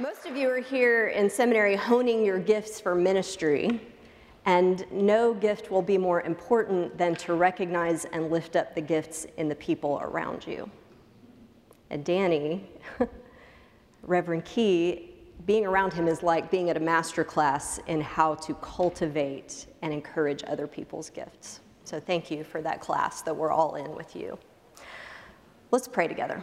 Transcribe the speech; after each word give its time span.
Most 0.00 0.24
of 0.24 0.34
you 0.34 0.48
are 0.48 0.60
here 0.60 1.08
in 1.08 1.28
seminary 1.28 1.76
honing 1.76 2.24
your 2.24 2.38
gifts 2.38 2.80
for 2.80 2.94
ministry, 2.94 3.82
and 4.46 4.90
no 4.90 5.34
gift 5.34 5.70
will 5.70 5.82
be 5.82 5.98
more 5.98 6.22
important 6.22 6.96
than 6.96 7.14
to 7.16 7.34
recognize 7.34 8.06
and 8.06 8.30
lift 8.30 8.56
up 8.56 8.74
the 8.74 8.80
gifts 8.80 9.26
in 9.36 9.46
the 9.46 9.54
people 9.56 10.00
around 10.02 10.46
you. 10.46 10.70
And 11.90 12.02
Danny, 12.02 12.70
Reverend 14.02 14.46
Key, 14.46 15.16
being 15.44 15.66
around 15.66 15.92
him 15.92 16.08
is 16.08 16.22
like 16.22 16.50
being 16.50 16.70
at 16.70 16.78
a 16.78 16.80
master 16.80 17.22
class 17.22 17.78
in 17.86 18.00
how 18.00 18.36
to 18.36 18.54
cultivate 18.54 19.66
and 19.82 19.92
encourage 19.92 20.42
other 20.46 20.66
people's 20.66 21.10
gifts. 21.10 21.60
So 21.84 22.00
thank 22.00 22.30
you 22.30 22.42
for 22.42 22.62
that 22.62 22.80
class 22.80 23.20
that 23.20 23.36
we're 23.36 23.52
all 23.52 23.74
in 23.74 23.94
with 23.94 24.16
you. 24.16 24.38
Let's 25.70 25.88
pray 25.88 26.08
together. 26.08 26.42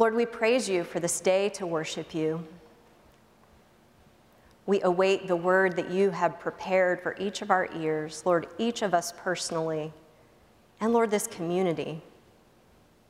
Lord, 0.00 0.14
we 0.14 0.24
praise 0.24 0.66
you 0.66 0.82
for 0.82 0.98
this 0.98 1.20
day 1.20 1.50
to 1.50 1.66
worship 1.66 2.14
you. 2.14 2.42
We 4.64 4.80
await 4.80 5.28
the 5.28 5.36
word 5.36 5.76
that 5.76 5.90
you 5.90 6.08
have 6.08 6.40
prepared 6.40 7.02
for 7.02 7.14
each 7.18 7.42
of 7.42 7.50
our 7.50 7.68
ears, 7.76 8.22
Lord, 8.24 8.46
each 8.56 8.80
of 8.80 8.94
us 8.94 9.12
personally, 9.14 9.92
and 10.80 10.94
Lord, 10.94 11.10
this 11.10 11.26
community 11.26 12.00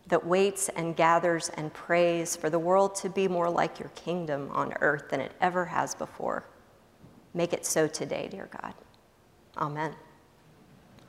that 0.09 0.27
waits 0.27 0.69
and 0.71 0.97
gathers 0.97 1.49
and 1.51 1.73
prays 1.73 2.35
for 2.35 2.51
the 2.51 2.59
world 2.59 2.97
to 2.97 3.09
be 3.09 3.29
more 3.29 3.49
like 3.49 3.79
your 3.79 3.91
kingdom 3.91 4.51
on 4.51 4.75
earth 4.81 5.11
than 5.11 5.21
it 5.21 5.31
ever 5.41 5.67
has 5.67 5.95
before. 5.95 6.45
Make 7.35 7.53
it 7.53 7.65
so 7.65 7.87
today, 7.87 8.27
dear 8.29 8.49
God. 8.61 8.75
Amen. 9.59 9.95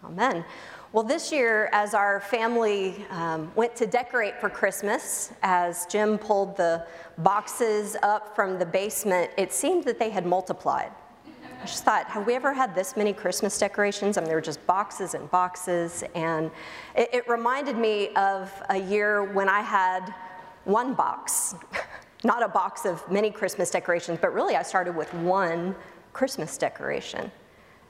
Amen. 0.03 0.45
Well, 0.93 1.05
this 1.05 1.31
year, 1.31 1.69
as 1.71 1.93
our 1.93 2.19
family 2.19 3.05
um, 3.11 3.49
went 3.55 3.77
to 3.77 3.87
decorate 3.87 4.41
for 4.41 4.49
Christmas, 4.49 5.31
as 5.41 5.85
Jim 5.85 6.17
pulled 6.17 6.57
the 6.57 6.85
boxes 7.19 7.95
up 8.03 8.35
from 8.35 8.59
the 8.59 8.65
basement, 8.65 9.31
it 9.37 9.53
seemed 9.53 9.85
that 9.85 9.99
they 9.99 10.09
had 10.09 10.25
multiplied. 10.25 10.91
I 11.25 11.65
just 11.65 11.85
thought, 11.85 12.07
have 12.07 12.27
we 12.27 12.35
ever 12.35 12.51
had 12.53 12.75
this 12.75 12.97
many 12.97 13.13
Christmas 13.13 13.57
decorations? 13.57 14.17
I 14.17 14.19
mean, 14.19 14.27
there 14.27 14.35
were 14.35 14.41
just 14.41 14.67
boxes 14.67 15.13
and 15.13 15.31
boxes. 15.31 16.03
And 16.13 16.51
it, 16.93 17.09
it 17.13 17.29
reminded 17.29 17.77
me 17.77 18.09
of 18.15 18.51
a 18.67 18.77
year 18.77 19.23
when 19.23 19.47
I 19.47 19.61
had 19.61 20.13
one 20.65 20.93
box, 20.93 21.55
not 22.25 22.43
a 22.43 22.49
box 22.49 22.85
of 22.85 23.09
many 23.09 23.31
Christmas 23.31 23.71
decorations, 23.71 24.19
but 24.21 24.33
really 24.33 24.57
I 24.57 24.61
started 24.61 24.97
with 24.97 25.13
one 25.13 25.73
Christmas 26.11 26.57
decoration. 26.57 27.31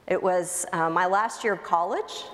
It 0.06 0.22
was 0.22 0.66
uh, 0.72 0.88
my 0.88 1.06
last 1.06 1.42
year 1.42 1.54
of 1.54 1.64
college. 1.64 2.26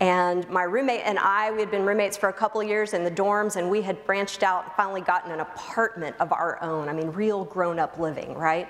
And 0.00 0.46
my 0.50 0.64
roommate 0.64 1.02
and 1.04 1.18
I, 1.18 1.50
we 1.52 1.60
had 1.60 1.70
been 1.70 1.86
roommates 1.86 2.18
for 2.18 2.28
a 2.28 2.32
couple 2.32 2.62
years 2.62 2.92
in 2.92 3.02
the 3.02 3.10
dorms, 3.10 3.56
and 3.56 3.70
we 3.70 3.80
had 3.80 4.04
branched 4.04 4.42
out 4.42 4.64
and 4.64 4.72
finally 4.74 5.00
gotten 5.00 5.32
an 5.32 5.40
apartment 5.40 6.14
of 6.20 6.32
our 6.32 6.62
own. 6.62 6.88
I 6.88 6.92
mean, 6.92 7.08
real 7.08 7.44
grown 7.44 7.78
up 7.78 7.98
living, 7.98 8.34
right? 8.34 8.68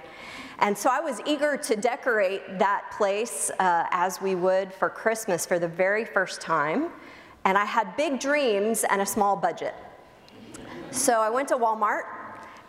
And 0.60 0.76
so 0.76 0.88
I 0.88 1.00
was 1.00 1.20
eager 1.26 1.56
to 1.56 1.76
decorate 1.76 2.58
that 2.58 2.90
place 2.96 3.50
uh, 3.58 3.86
as 3.90 4.20
we 4.22 4.36
would 4.36 4.72
for 4.72 4.88
Christmas 4.88 5.44
for 5.44 5.58
the 5.58 5.68
very 5.68 6.04
first 6.04 6.40
time. 6.40 6.90
And 7.44 7.58
I 7.58 7.64
had 7.64 7.96
big 7.96 8.20
dreams 8.20 8.84
and 8.84 9.02
a 9.02 9.06
small 9.06 9.36
budget. 9.36 9.74
So 10.92 11.20
I 11.20 11.28
went 11.28 11.48
to 11.48 11.56
Walmart 11.56 12.04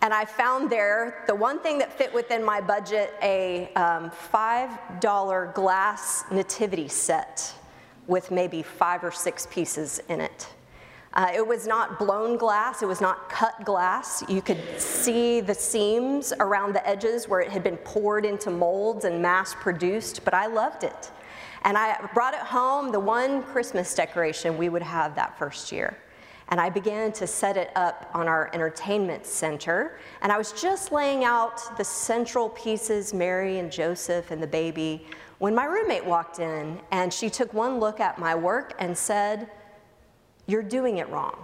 and 0.02 0.14
I 0.14 0.26
found 0.26 0.70
there 0.70 1.24
the 1.28 1.36
one 1.36 1.60
thing 1.60 1.78
that 1.80 1.98
fit 1.98 2.14
within 2.14 2.44
my 2.44 2.60
budget 2.60 3.14
a 3.22 3.72
um, 3.76 4.12
$5 4.12 5.54
glass 5.54 6.24
nativity 6.30 6.88
set 6.88 7.54
with 8.08 8.32
maybe 8.32 8.64
five 8.64 9.04
or 9.04 9.12
six 9.12 9.48
pieces 9.52 10.00
in 10.10 10.22
it. 10.22 10.48
Uh, 11.14 11.32
it 11.34 11.46
was 11.46 11.66
not 11.66 11.98
blown 11.98 12.38
glass, 12.38 12.82
it 12.82 12.86
was 12.86 13.02
not 13.02 13.30
cut 13.30 13.66
glass. 13.66 14.24
You 14.30 14.42
could 14.42 14.62
see 14.80 15.42
the 15.42 15.54
seams 15.54 16.32
around 16.40 16.74
the 16.74 16.88
edges 16.88 17.28
where 17.28 17.40
it 17.40 17.50
had 17.50 17.64
been 17.64 17.78
poured 17.78 18.26
into 18.26 18.52
molds 18.52 19.04
and 19.06 19.22
mass 19.22 19.56
produced, 19.56 20.24
but 20.24 20.34
I 20.34 20.46
loved 20.46 20.84
it. 20.84 21.12
And 21.64 21.78
I 21.78 22.08
brought 22.14 22.34
it 22.34 22.42
home, 22.42 22.92
the 22.92 23.00
one 23.00 23.42
Christmas 23.42 23.94
decoration 23.96 24.58
we 24.58 24.70
would 24.70 24.84
have 24.84 25.16
that 25.16 25.38
first 25.40 25.72
year. 25.72 25.98
And 26.50 26.62
I 26.62 26.70
began 26.70 27.12
to 27.14 27.28
set 27.28 27.58
it 27.58 27.72
up 27.76 28.10
on 28.14 28.28
our 28.28 28.50
entertainment 28.54 29.26
center. 29.26 29.98
And 30.22 30.32
I 30.32 30.38
was 30.38 30.54
just 30.54 30.92
laying 30.92 31.26
out 31.26 31.78
the 31.78 31.84
central 31.84 32.50
pieces 32.50 33.14
Mary 33.14 33.60
and 33.60 33.72
Joseph 33.72 34.32
and 34.32 34.42
the 34.42 34.48
baby 34.48 35.08
when 35.40 35.54
my 35.54 35.66
roommate 35.66 36.06
walked 36.06 36.40
in 36.40 36.80
and 36.92 37.14
she 37.14 37.30
took 37.30 37.54
one 37.54 37.80
look 37.80 38.00
at 38.00 38.18
my 38.18 38.34
work 38.34 38.74
and 38.80 38.98
said, 38.98 39.50
You're 40.48 40.64
doing 40.64 40.98
it 40.98 41.10
wrong. 41.10 41.38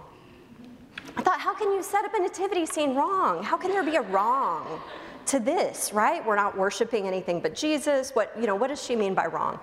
I 1.16 1.22
thought, 1.22 1.40
How 1.40 1.54
can 1.54 1.72
you 1.72 1.82
set 1.82 2.04
up 2.04 2.14
a 2.14 2.18
nativity 2.18 2.66
scene 2.66 2.94
wrong? 2.94 3.42
How 3.42 3.56
can 3.56 3.70
there 3.70 3.84
be 3.84 3.96
a 3.96 4.02
wrong 4.02 4.80
to 5.26 5.38
this, 5.38 5.92
right? 5.92 6.24
We're 6.24 6.36
not 6.36 6.56
worshiping 6.56 7.06
anything 7.06 7.40
but 7.40 7.54
Jesus. 7.54 8.10
What, 8.10 8.32
you 8.38 8.46
know, 8.46 8.56
what 8.56 8.68
does 8.68 8.82
she 8.82 8.96
mean 8.96 9.14
by 9.14 9.26
wrong? 9.26 9.58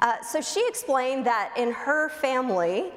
Uh, 0.00 0.20
so 0.22 0.40
she 0.40 0.66
explained 0.68 1.26
that 1.26 1.52
in 1.56 1.72
her 1.72 2.08
family, 2.08 2.92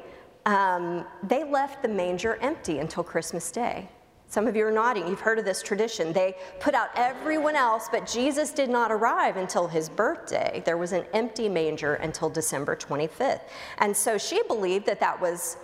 um, 0.45 1.05
they 1.23 1.43
left 1.43 1.81
the 1.81 1.87
manger 1.87 2.37
empty 2.41 2.79
until 2.79 3.03
Christmas 3.03 3.51
Day. 3.51 3.89
Some 4.33 4.47
of 4.47 4.55
you 4.55 4.65
are 4.65 4.71
nodding. 4.71 5.07
You've 5.07 5.19
heard 5.19 5.37
of 5.37 5.45
this 5.45 5.61
tradition. 5.61 6.11
They 6.11 6.35
put 6.59 6.73
out 6.73 6.89
everyone 6.95 7.55
else, 7.55 7.87
but 7.91 8.07
Jesus 8.07 8.49
did 8.49 8.67
not 8.67 8.91
arrive 8.91 9.37
until 9.37 9.67
his 9.67 9.89
birthday. 9.89 10.63
There 10.65 10.75
was 10.75 10.91
an 10.91 11.05
empty 11.13 11.47
manger 11.47 11.93
until 11.93 12.31
December 12.31 12.75
25th. 12.75 13.41
And 13.77 13.95
so 13.95 14.17
she 14.17 14.41
believed 14.47 14.87
that 14.87 14.99
that 15.01 15.21
was 15.21 15.57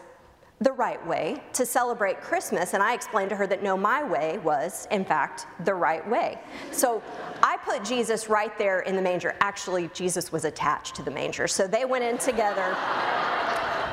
the 0.61 0.71
right 0.71 1.03
way 1.07 1.41
to 1.53 1.65
celebrate 1.65 2.21
Christmas. 2.21 2.75
And 2.75 2.83
I 2.83 2.93
explained 2.93 3.31
to 3.31 3.35
her 3.37 3.47
that 3.47 3.63
no, 3.63 3.75
my 3.75 4.03
way 4.03 4.37
was, 4.43 4.87
in 4.91 5.03
fact, 5.03 5.47
the 5.65 5.73
right 5.73 6.07
way. 6.07 6.37
So 6.71 7.01
I 7.41 7.57
put 7.65 7.83
Jesus 7.83 8.29
right 8.29 8.55
there 8.59 8.81
in 8.81 8.95
the 8.95 9.01
manger. 9.01 9.35
Actually, 9.41 9.89
Jesus 9.95 10.31
was 10.31 10.45
attached 10.45 10.93
to 10.97 11.01
the 11.01 11.09
manger. 11.09 11.47
So 11.47 11.65
they 11.65 11.85
went 11.85 12.03
in 12.03 12.19
together, 12.19 12.75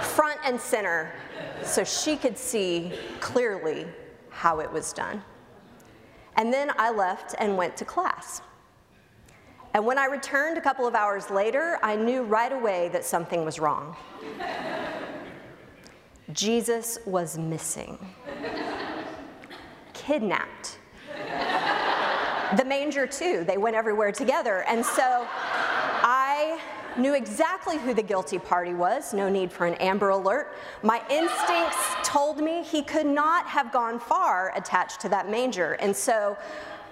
front 0.02 0.38
and 0.44 0.60
center, 0.60 1.14
so 1.62 1.82
she 1.82 2.18
could 2.18 2.36
see 2.36 2.92
clearly 3.20 3.86
how 4.36 4.60
it 4.60 4.70
was 4.70 4.92
done. 4.92 5.22
And 6.36 6.52
then 6.52 6.70
I 6.78 6.90
left 6.90 7.34
and 7.38 7.56
went 7.56 7.76
to 7.78 7.84
class. 7.86 8.42
And 9.72 9.84
when 9.84 9.98
I 9.98 10.04
returned 10.06 10.58
a 10.58 10.60
couple 10.60 10.86
of 10.86 10.94
hours 10.94 11.30
later, 11.30 11.78
I 11.82 11.96
knew 11.96 12.22
right 12.22 12.52
away 12.52 12.90
that 12.92 13.04
something 13.04 13.44
was 13.44 13.58
wrong. 13.58 13.96
Jesus 16.32 16.98
was 17.06 17.38
missing, 17.38 17.98
kidnapped. 19.94 20.78
The 22.56 22.64
manger, 22.64 23.06
too, 23.06 23.44
they 23.46 23.56
went 23.56 23.74
everywhere 23.74 24.12
together. 24.12 24.64
And 24.68 24.84
so 24.84 25.26
knew 26.98 27.14
exactly 27.14 27.78
who 27.78 27.94
the 27.94 28.02
guilty 28.02 28.38
party 28.38 28.74
was, 28.74 29.12
no 29.12 29.28
need 29.28 29.52
for 29.52 29.66
an 29.66 29.74
Amber 29.74 30.10
Alert. 30.10 30.54
My 30.82 31.02
instincts 31.10 31.78
told 32.02 32.38
me 32.38 32.62
he 32.62 32.82
could 32.82 33.06
not 33.06 33.46
have 33.46 33.72
gone 33.72 33.98
far 33.98 34.52
attached 34.56 35.00
to 35.00 35.08
that 35.10 35.30
manger. 35.30 35.74
And 35.74 35.94
so 35.94 36.36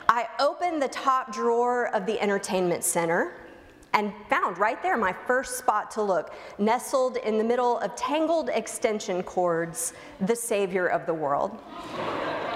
I 0.09 0.27
opened 0.39 0.83
the 0.83 0.89
top 0.89 1.33
drawer 1.33 1.95
of 1.95 2.07
the 2.07 2.21
entertainment 2.21 2.85
center 2.85 3.35
and 3.95 4.13
found 4.29 4.59
right 4.59 4.83
there 4.83 4.97
my 4.97 5.13
first 5.13 5.57
spot 5.57 5.91
to 5.93 6.03
look, 6.03 6.35
nestled 6.59 7.17
in 7.19 7.39
the 7.39 7.45
middle 7.45 7.79
of 7.79 7.95
tangled 7.95 8.51
extension 8.53 9.23
cords, 9.23 9.95
the 10.21 10.35
Savior 10.35 10.89
of 10.89 11.07
the 11.07 11.15
world. 11.15 11.63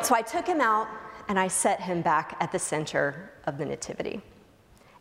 So 0.03 0.15
I 0.15 0.23
took 0.23 0.47
him 0.47 0.61
out 0.61 0.89
and 1.29 1.39
I 1.39 1.49
set 1.49 1.81
him 1.81 2.03
back 2.03 2.37
at 2.41 2.51
the 2.51 2.59
center 2.59 3.31
of 3.47 3.57
the 3.57 3.65
Nativity. 3.65 4.21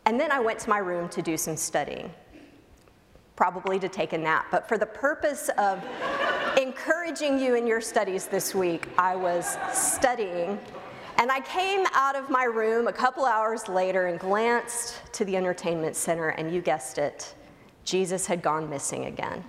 And 0.06 0.18
then 0.18 0.30
I 0.30 0.38
went 0.38 0.58
to 0.60 0.70
my 0.70 0.78
room 0.78 1.08
to 1.10 1.20
do 1.20 1.36
some 1.36 1.56
studying 1.56 2.10
probably 3.38 3.78
to 3.78 3.88
take 3.88 4.14
a 4.14 4.18
nap. 4.18 4.46
But 4.50 4.66
for 4.66 4.76
the 4.76 4.86
purpose 4.86 5.48
of 5.58 5.80
encouraging 6.60 7.38
you 7.38 7.54
in 7.54 7.68
your 7.68 7.80
studies 7.80 8.26
this 8.26 8.52
week, 8.52 8.88
I 8.98 9.14
was 9.14 9.56
studying. 9.72 10.58
And 11.18 11.30
I 11.30 11.38
came 11.42 11.86
out 11.92 12.16
of 12.16 12.30
my 12.30 12.42
room 12.42 12.88
a 12.88 12.92
couple 12.92 13.24
hours 13.24 13.68
later 13.68 14.08
and 14.08 14.18
glanced 14.18 15.00
to 15.12 15.24
the 15.24 15.36
entertainment 15.36 15.94
center, 15.94 16.30
and 16.30 16.52
you 16.52 16.60
guessed 16.60 16.98
it, 16.98 17.32
Jesus 17.84 18.26
had 18.26 18.42
gone 18.42 18.68
missing 18.68 19.04
again. 19.04 19.44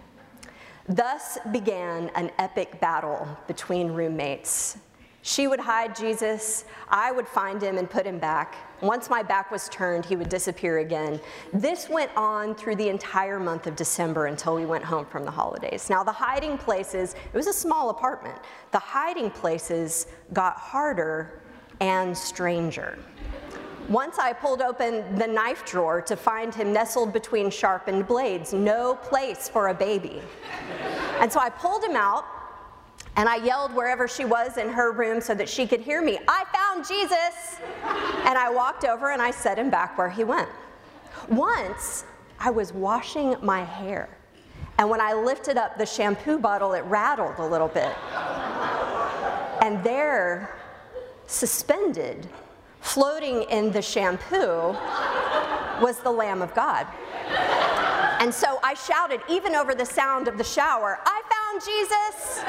Thus 0.88 1.39
began 1.51 2.09
an 2.09 2.30
epic 2.38 2.80
battle 2.80 3.27
between 3.47 3.88
roommates 3.88 4.77
she 5.30 5.46
would 5.46 5.60
hide 5.60 5.96
Jesus, 5.96 6.66
I 6.88 7.12
would 7.12 7.28
find 7.28 7.62
him 7.62 7.78
and 7.78 7.88
put 7.88 8.04
him 8.04 8.18
back. 8.18 8.56
Once 8.81 9.12
my 9.12 9.22
back 9.22 9.52
was 9.52 9.70
turned, 9.70 10.04
he 10.04 10.16
would 10.16 10.28
disappear 10.28 10.80
again. 10.80 11.22
This 11.54 11.88
went 11.88 12.10
on 12.18 12.56
through 12.56 12.78
the 12.78 12.90
entire 12.90 13.40
month 13.40 13.68
of 13.68 13.76
December 13.76 14.26
until 14.26 14.56
we 14.56 14.66
went 14.66 14.84
home 14.84 15.06
from 15.06 15.26
the 15.26 15.30
holidays. 15.31 15.88
Now, 15.88 16.04
the 16.04 16.12
hiding 16.12 16.58
places, 16.58 17.14
it 17.31 17.38
was 17.38 17.46
a 17.46 17.54
small 17.54 17.92
apartment, 17.92 18.40
the 18.72 18.80
hiding 18.80 19.30
places 19.30 20.08
got 20.34 20.58
harder 20.58 21.44
and 21.80 22.18
stranger. 22.18 22.98
Once 23.88 24.18
I 24.18 24.34
pulled 24.34 24.64
open 24.64 25.16
the 25.16 25.28
knife 25.28 25.64
drawer 25.64 26.02
to 26.02 26.16
find 26.16 26.56
him 26.56 26.74
nestled 26.74 27.14
between 27.14 27.52
sharpened 27.52 28.08
blades, 28.08 28.52
no 28.52 28.96
place 28.96 29.48
for 29.48 29.68
a 29.68 29.76
baby. 29.76 30.24
And 31.20 31.31
so 31.31 31.40
I 31.40 31.52
pulled 31.52 31.84
him 31.84 31.96
out 31.96 32.26
And 33.19 33.27
I 33.27 33.36
yelled 33.36 33.75
wherever 33.75 34.07
she 34.07 34.24
was 34.24 34.56
in 34.56 34.69
her 34.69 34.94
room 34.94 35.19
so 35.19 35.36
that 35.36 35.50
she 35.50 35.68
could 35.68 35.81
hear 35.81 36.01
me, 36.01 36.19
I 36.30 36.45
found 36.54 36.88
Jesus! 36.88 37.60
And 38.24 38.38
I 38.38 38.50
walked 38.50 38.86
over 38.86 39.12
and 39.12 39.21
I 39.21 39.30
set 39.30 39.60
him 39.60 39.69
back 39.69 39.98
where 39.98 40.10
he 40.10 40.24
went. 40.24 40.48
Once, 41.27 42.06
I 42.39 42.50
was 42.50 42.71
washing 42.71 43.36
my 43.42 43.66
hair. 43.66 44.07
And 44.77 44.89
when 44.89 45.01
I 45.01 45.12
lifted 45.12 45.57
up 45.57 45.77
the 45.77 45.86
shampoo 45.86 46.39
bottle, 46.39 46.71
it 46.71 46.86
rattled 46.86 47.39
a 47.39 47.45
little 47.45 47.68
bit. 47.68 47.94
And 49.62 49.83
there, 49.83 50.57
suspended, 51.27 52.25
floating 52.80 53.42
in 53.50 53.69
the 53.74 53.81
shampoo, 53.81 54.77
was 55.83 56.00
the 56.06 56.12
Lamb 56.12 56.42
of 56.42 56.56
God. 56.56 56.88
And 58.21 58.33
so 58.33 58.60
I 58.63 58.75
shouted, 58.75 59.19
even 59.27 59.56
over 59.56 59.75
the 59.75 59.86
sound 59.86 60.30
of 60.30 60.38
the 60.38 60.44
shower, 60.45 61.00
I 61.06 61.21
found 61.30 61.38
Jesus! 61.56 62.44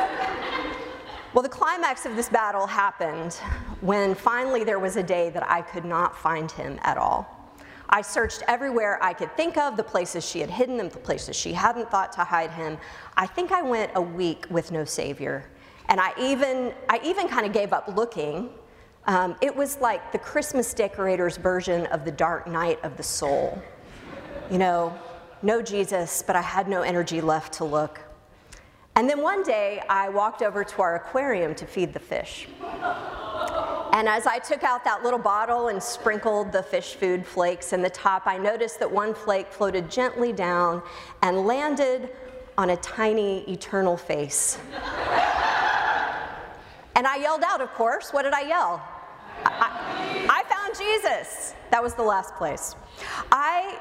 Well, 1.32 1.42
the 1.42 1.48
climax 1.48 2.06
of 2.06 2.16
this 2.16 2.28
battle 2.28 2.66
happened 2.66 3.34
when 3.80 4.14
finally 4.14 4.64
there 4.64 4.78
was 4.78 4.96
a 4.96 5.02
day 5.02 5.30
that 5.30 5.48
I 5.48 5.62
could 5.62 5.84
not 5.84 6.16
find 6.16 6.50
him 6.50 6.78
at 6.82 6.98
all. 6.98 7.40
I 7.88 8.02
searched 8.02 8.42
everywhere 8.46 9.02
I 9.02 9.12
could 9.12 9.36
think 9.36 9.56
of, 9.56 9.76
the 9.76 9.82
places 9.82 10.28
she 10.28 10.40
had 10.40 10.50
hidden 10.50 10.78
him, 10.78 10.88
the 10.88 10.98
places 10.98 11.36
she 11.36 11.52
hadn't 11.52 11.90
thought 11.90 12.12
to 12.12 12.24
hide 12.24 12.50
him. 12.50 12.78
I 13.16 13.26
think 13.26 13.52
I 13.52 13.62
went 13.62 13.92
a 13.94 14.02
week 14.02 14.46
with 14.50 14.70
no 14.70 14.84
savior. 14.84 15.50
And 15.88 16.00
I 16.00 16.12
even, 16.18 16.72
I 16.88 17.00
even 17.02 17.26
kind 17.26 17.46
of 17.46 17.52
gave 17.52 17.72
up 17.72 17.88
looking. 17.96 18.50
Um, 19.06 19.36
it 19.40 19.54
was 19.54 19.80
like 19.80 20.12
the 20.12 20.18
Christmas 20.18 20.72
decorator's 20.74 21.36
version 21.36 21.86
of 21.86 22.04
the 22.04 22.12
dark 22.12 22.46
night 22.46 22.78
of 22.84 22.96
the 22.96 23.02
soul. 23.02 23.60
You 24.50 24.58
know, 24.58 24.96
no 25.42 25.62
Jesus, 25.62 26.22
but 26.24 26.36
I 26.36 26.42
had 26.42 26.68
no 26.68 26.82
energy 26.82 27.20
left 27.20 27.54
to 27.54 27.64
look. 27.64 28.00
And 29.00 29.08
then 29.08 29.22
one 29.22 29.42
day, 29.42 29.82
I 29.88 30.10
walked 30.10 30.42
over 30.42 30.62
to 30.62 30.82
our 30.82 30.96
aquarium 30.96 31.54
to 31.54 31.64
feed 31.64 31.94
the 31.94 31.98
fish. 31.98 32.46
And 33.94 34.06
as 34.06 34.26
I 34.26 34.38
took 34.38 34.62
out 34.62 34.84
that 34.84 35.02
little 35.02 35.18
bottle 35.18 35.68
and 35.68 35.82
sprinkled 35.82 36.52
the 36.52 36.62
fish 36.62 36.96
food 36.96 37.26
flakes 37.26 37.72
in 37.72 37.80
the 37.80 37.88
top, 37.88 38.24
I 38.26 38.36
noticed 38.36 38.78
that 38.78 38.92
one 38.92 39.14
flake 39.14 39.50
floated 39.50 39.90
gently 39.90 40.34
down 40.34 40.82
and 41.22 41.46
landed 41.46 42.10
on 42.58 42.68
a 42.68 42.76
tiny 42.76 43.38
eternal 43.50 43.96
face. 43.96 44.58
and 46.94 47.06
I 47.06 47.16
yelled 47.16 47.42
out, 47.42 47.62
of 47.62 47.70
course. 47.70 48.12
What 48.12 48.24
did 48.24 48.34
I 48.34 48.42
yell? 48.42 48.86
I, 49.46 50.28
I, 50.28 50.40
I 50.40 50.44
found 50.54 50.76
Jesus. 50.76 51.54
That 51.70 51.82
was 51.82 51.94
the 51.94 52.02
last 52.02 52.34
place. 52.34 52.76
I 53.32 53.78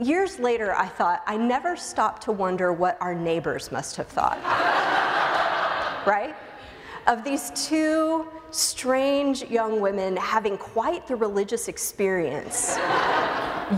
Years 0.00 0.38
later, 0.38 0.74
I 0.74 0.86
thought, 0.86 1.22
I 1.26 1.36
never 1.36 1.76
stopped 1.76 2.22
to 2.22 2.32
wonder 2.32 2.72
what 2.72 2.96
our 3.00 3.14
neighbors 3.14 3.70
must 3.70 3.96
have 3.96 4.08
thought. 4.08 4.38
right? 6.06 6.34
Of 7.06 7.24
these 7.24 7.50
two 7.50 8.26
strange 8.50 9.44
young 9.44 9.80
women 9.80 10.16
having 10.16 10.56
quite 10.56 11.06
the 11.06 11.16
religious 11.16 11.68
experience, 11.68 12.76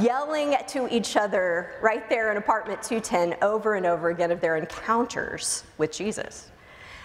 yelling 0.00 0.56
to 0.68 0.92
each 0.94 1.16
other 1.16 1.72
right 1.82 2.08
there 2.08 2.30
in 2.30 2.36
apartment 2.36 2.82
210 2.82 3.36
over 3.42 3.74
and 3.74 3.84
over 3.84 4.10
again 4.10 4.30
of 4.30 4.40
their 4.40 4.56
encounters 4.56 5.64
with 5.78 5.92
Jesus. 5.92 6.50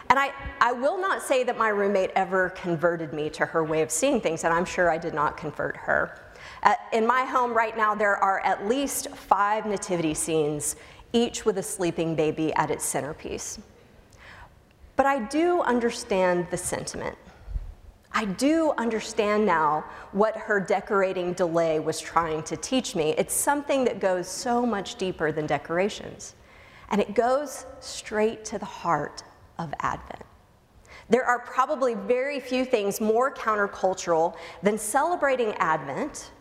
And 0.10 0.18
I, 0.18 0.32
I 0.60 0.72
will 0.72 1.00
not 1.00 1.22
say 1.22 1.44
that 1.44 1.58
my 1.58 1.70
roommate 1.70 2.12
ever 2.16 2.50
converted 2.50 3.14
me 3.14 3.30
to 3.32 3.46
her 3.46 3.64
way 3.64 3.82
of 3.82 3.92
seeing 3.92 4.20
things, 4.22 4.44
and 4.44 4.54
I'm 4.54 4.66
sure 4.66 4.90
I 4.90 4.98
did 4.98 5.14
not 5.14 5.38
convert 5.38 5.78
her. 5.78 6.20
In 6.92 7.06
my 7.08 7.24
home 7.24 7.54
right 7.54 7.76
now, 7.78 7.96
there 7.96 8.18
are 8.18 8.40
at 8.42 8.68
least 8.68 9.10
five 9.16 9.66
nativity 9.66 10.14
scenes, 10.14 10.76
each 11.14 11.46
with 11.46 11.58
a 11.58 11.64
sleeping 11.64 12.16
baby 12.16 12.54
at 12.54 12.70
its 12.70 12.86
centerpiece. 12.86 13.60
But 14.96 15.06
I 15.06 15.20
do 15.20 15.62
understand 15.62 16.48
the 16.52 16.58
sentiment. 16.58 17.18
I 18.12 18.26
do 18.26 18.74
understand 18.78 19.46
now 19.46 19.86
what 20.12 20.36
her 20.36 20.60
decorating 20.60 21.34
delay 21.34 21.80
was 21.80 22.02
trying 22.02 22.44
to 22.44 22.58
teach 22.58 22.96
me. 22.96 23.14
It's 23.18 23.34
something 23.34 23.86
that 23.86 24.00
goes 24.00 24.28
so 24.28 24.66
much 24.66 24.96
deeper 24.96 25.32
than 25.32 25.46
decorations, 25.46 26.36
and 26.90 27.00
it 27.00 27.14
goes 27.16 27.66
straight 27.80 28.44
to 28.46 28.58
the 28.58 28.66
heart 28.66 29.24
of 29.58 29.74
Advent. 29.80 30.24
There 31.08 31.24
are 31.24 31.40
probably 31.40 31.94
very 31.94 32.40
few 32.40 32.66
things 32.66 33.00
more 33.00 33.34
countercultural 33.34 34.36
than 34.64 34.78
celebrating 34.78 35.54
Advent 35.54 36.32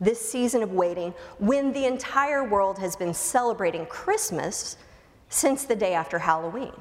this 0.00 0.20
season 0.20 0.62
of 0.62 0.72
waiting 0.72 1.12
when 1.38 1.72
the 1.72 1.84
entire 1.84 2.44
world 2.44 2.78
has 2.78 2.96
been 2.96 3.14
celebrating 3.14 3.86
Christmas 3.86 4.76
since 5.28 5.64
the 5.64 5.76
day 5.76 5.94
after 5.94 6.18
Halloween 6.18 6.72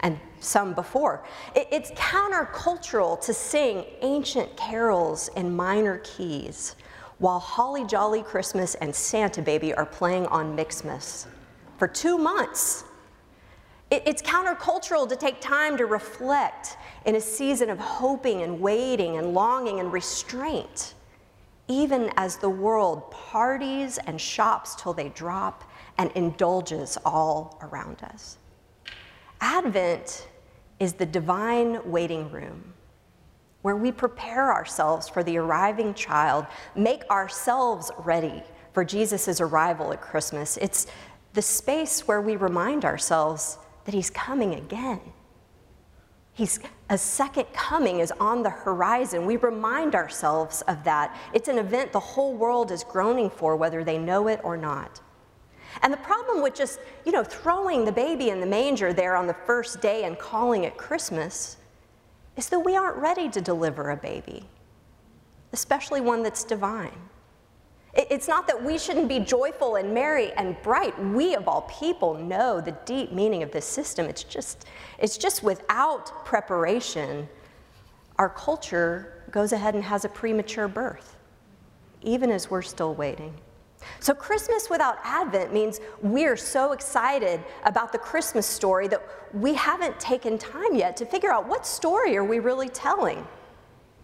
and 0.00 0.18
some 0.40 0.74
before. 0.74 1.24
It's 1.54 1.90
countercultural 1.92 3.20
to 3.20 3.32
sing 3.32 3.84
ancient 4.00 4.56
carols 4.56 5.28
in 5.36 5.54
minor 5.54 5.98
keys 5.98 6.76
while 7.18 7.38
Holly 7.38 7.84
Jolly 7.84 8.22
Christmas 8.22 8.74
and 8.76 8.92
Santa 8.92 9.42
Baby 9.42 9.72
are 9.74 9.86
playing 9.86 10.26
on 10.26 10.56
Mixmas 10.56 11.26
for 11.78 11.86
two 11.86 12.18
months. 12.18 12.84
It's 13.90 14.22
countercultural 14.22 15.08
to 15.08 15.16
take 15.16 15.40
time 15.40 15.76
to 15.76 15.86
reflect 15.86 16.78
in 17.04 17.16
a 17.16 17.20
season 17.20 17.70
of 17.70 17.78
hoping 17.78 18.42
and 18.42 18.60
waiting 18.60 19.18
and 19.18 19.34
longing 19.34 19.78
and 19.78 19.92
restraint 19.92 20.94
even 21.72 22.10
as 22.18 22.36
the 22.36 22.50
world 22.50 23.10
parties 23.10 23.98
and 24.06 24.20
shops 24.20 24.76
till 24.76 24.92
they 24.92 25.08
drop 25.08 25.64
and 25.96 26.12
indulges 26.12 26.98
all 27.02 27.58
around 27.62 28.02
us. 28.02 28.36
Advent 29.40 30.28
is 30.78 30.92
the 30.92 31.06
divine 31.06 31.80
waiting 31.90 32.30
room 32.30 32.74
where 33.62 33.76
we 33.76 33.90
prepare 33.90 34.52
ourselves 34.52 35.08
for 35.08 35.22
the 35.22 35.38
arriving 35.38 35.94
child, 35.94 36.44
make 36.76 37.08
ourselves 37.10 37.90
ready 38.00 38.42
for 38.74 38.84
Jesus' 38.84 39.40
arrival 39.40 39.92
at 39.94 40.02
Christmas. 40.02 40.58
It's 40.58 40.86
the 41.32 41.40
space 41.42 42.06
where 42.06 42.20
we 42.20 42.36
remind 42.36 42.84
ourselves 42.84 43.56
that 43.84 43.94
he's 43.94 44.10
coming 44.10 44.56
again 44.56 45.00
He's, 46.34 46.58
a 46.88 46.96
second 46.96 47.46
coming 47.52 48.00
is 48.00 48.10
on 48.12 48.42
the 48.42 48.50
horizon. 48.50 49.26
We 49.26 49.36
remind 49.36 49.94
ourselves 49.94 50.62
of 50.62 50.82
that. 50.84 51.16
It's 51.34 51.48
an 51.48 51.58
event 51.58 51.92
the 51.92 52.00
whole 52.00 52.34
world 52.34 52.70
is 52.70 52.84
groaning 52.84 53.28
for, 53.28 53.56
whether 53.56 53.84
they 53.84 53.98
know 53.98 54.28
it 54.28 54.40
or 54.42 54.56
not. 54.56 55.00
And 55.82 55.92
the 55.92 55.98
problem 55.98 56.42
with 56.42 56.54
just, 56.54 56.80
you 57.04 57.12
know, 57.12 57.24
throwing 57.24 57.84
the 57.84 57.92
baby 57.92 58.30
in 58.30 58.40
the 58.40 58.46
manger 58.46 58.92
there 58.92 59.16
on 59.16 59.26
the 59.26 59.36
first 59.46 59.80
day 59.80 60.04
and 60.04 60.18
calling 60.18 60.64
it 60.64 60.76
Christmas 60.76 61.58
is 62.36 62.48
that 62.48 62.60
we 62.60 62.76
aren't 62.76 62.96
ready 62.96 63.28
to 63.28 63.40
deliver 63.40 63.90
a 63.90 63.96
baby, 63.96 64.44
especially 65.52 66.00
one 66.00 66.22
that's 66.22 66.44
divine. 66.44 66.98
It's 67.94 68.26
not 68.26 68.46
that 68.46 68.62
we 68.62 68.78
shouldn't 68.78 69.08
be 69.08 69.18
joyful 69.18 69.76
and 69.76 69.92
merry 69.92 70.32
and 70.32 70.60
bright. 70.62 70.98
We, 70.98 71.34
of 71.34 71.46
all 71.46 71.62
people, 71.62 72.14
know 72.14 72.60
the 72.60 72.72
deep 72.86 73.12
meaning 73.12 73.42
of 73.42 73.52
this 73.52 73.66
system. 73.66 74.06
It's 74.06 74.24
just, 74.24 74.66
it's 74.98 75.18
just 75.18 75.42
without 75.42 76.24
preparation, 76.24 77.28
our 78.16 78.30
culture 78.30 79.22
goes 79.30 79.52
ahead 79.52 79.74
and 79.74 79.84
has 79.84 80.06
a 80.06 80.08
premature 80.08 80.68
birth, 80.68 81.16
even 82.00 82.30
as 82.30 82.50
we're 82.50 82.62
still 82.62 82.94
waiting. 82.94 83.34
So, 84.00 84.14
Christmas 84.14 84.70
without 84.70 84.98
Advent 85.02 85.52
means 85.52 85.80
we're 86.02 86.36
so 86.36 86.72
excited 86.72 87.40
about 87.64 87.92
the 87.92 87.98
Christmas 87.98 88.46
story 88.46 88.88
that 88.88 89.06
we 89.34 89.54
haven't 89.54 89.98
taken 90.00 90.38
time 90.38 90.74
yet 90.74 90.96
to 90.98 91.04
figure 91.04 91.32
out 91.32 91.46
what 91.46 91.66
story 91.66 92.16
are 92.16 92.24
we 92.24 92.38
really 92.38 92.68
telling? 92.68 93.26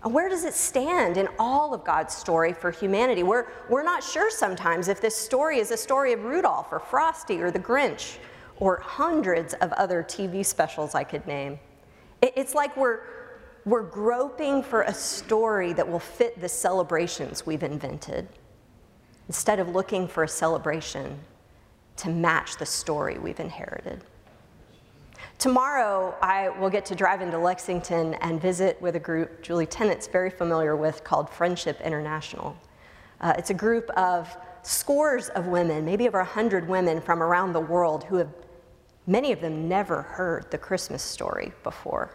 Where 0.02 0.28
does 0.28 0.44
it 0.44 0.54
stand 0.54 1.16
in 1.16 1.28
all 1.38 1.74
of 1.74 1.84
God's 1.84 2.14
story 2.14 2.52
for 2.52 2.70
humanity? 2.70 3.24
We're, 3.24 3.46
we're 3.68 3.82
not 3.82 4.04
sure 4.04 4.30
sometimes 4.30 4.86
if 4.86 5.00
this 5.00 5.16
story 5.16 5.58
is 5.58 5.72
a 5.72 5.76
story 5.76 6.12
of 6.12 6.22
Rudolph 6.24 6.68
or 6.70 6.78
Frosty 6.78 7.42
or 7.42 7.50
the 7.50 7.58
Grinch 7.58 8.18
or 8.58 8.78
hundreds 8.78 9.54
of 9.54 9.72
other 9.72 10.04
TV 10.04 10.46
specials 10.46 10.94
I 10.94 11.02
could 11.02 11.26
name. 11.26 11.58
It, 12.22 12.32
it's 12.36 12.54
like 12.54 12.76
we're, 12.76 13.00
we're 13.64 13.82
groping 13.82 14.62
for 14.62 14.82
a 14.82 14.94
story 14.94 15.72
that 15.72 15.88
will 15.88 15.98
fit 15.98 16.40
the 16.40 16.48
celebrations 16.48 17.44
we've 17.44 17.64
invented 17.64 18.28
instead 19.26 19.58
of 19.58 19.68
looking 19.68 20.06
for 20.06 20.22
a 20.22 20.28
celebration 20.28 21.18
to 21.96 22.08
match 22.08 22.56
the 22.56 22.66
story 22.66 23.18
we've 23.18 23.40
inherited. 23.40 24.04
Tomorrow, 25.38 26.16
I 26.20 26.48
will 26.48 26.68
get 26.68 26.84
to 26.86 26.96
drive 26.96 27.20
into 27.20 27.38
Lexington 27.38 28.14
and 28.14 28.42
visit 28.42 28.82
with 28.82 28.96
a 28.96 28.98
group 28.98 29.40
Julie 29.40 29.66
Tennent's 29.66 30.08
very 30.08 30.30
familiar 30.30 30.74
with 30.74 31.04
called 31.04 31.30
Friendship 31.30 31.80
International. 31.80 32.56
Uh, 33.20 33.34
it's 33.38 33.50
a 33.50 33.54
group 33.54 33.88
of 33.90 34.36
scores 34.62 35.28
of 35.28 35.46
women, 35.46 35.84
maybe 35.84 36.08
over 36.08 36.18
100 36.18 36.68
women 36.68 37.00
from 37.00 37.22
around 37.22 37.52
the 37.52 37.60
world 37.60 38.02
who 38.02 38.16
have, 38.16 38.28
many 39.06 39.30
of 39.30 39.40
them, 39.40 39.68
never 39.68 40.02
heard 40.02 40.50
the 40.50 40.58
Christmas 40.58 41.04
story 41.04 41.52
before. 41.62 42.10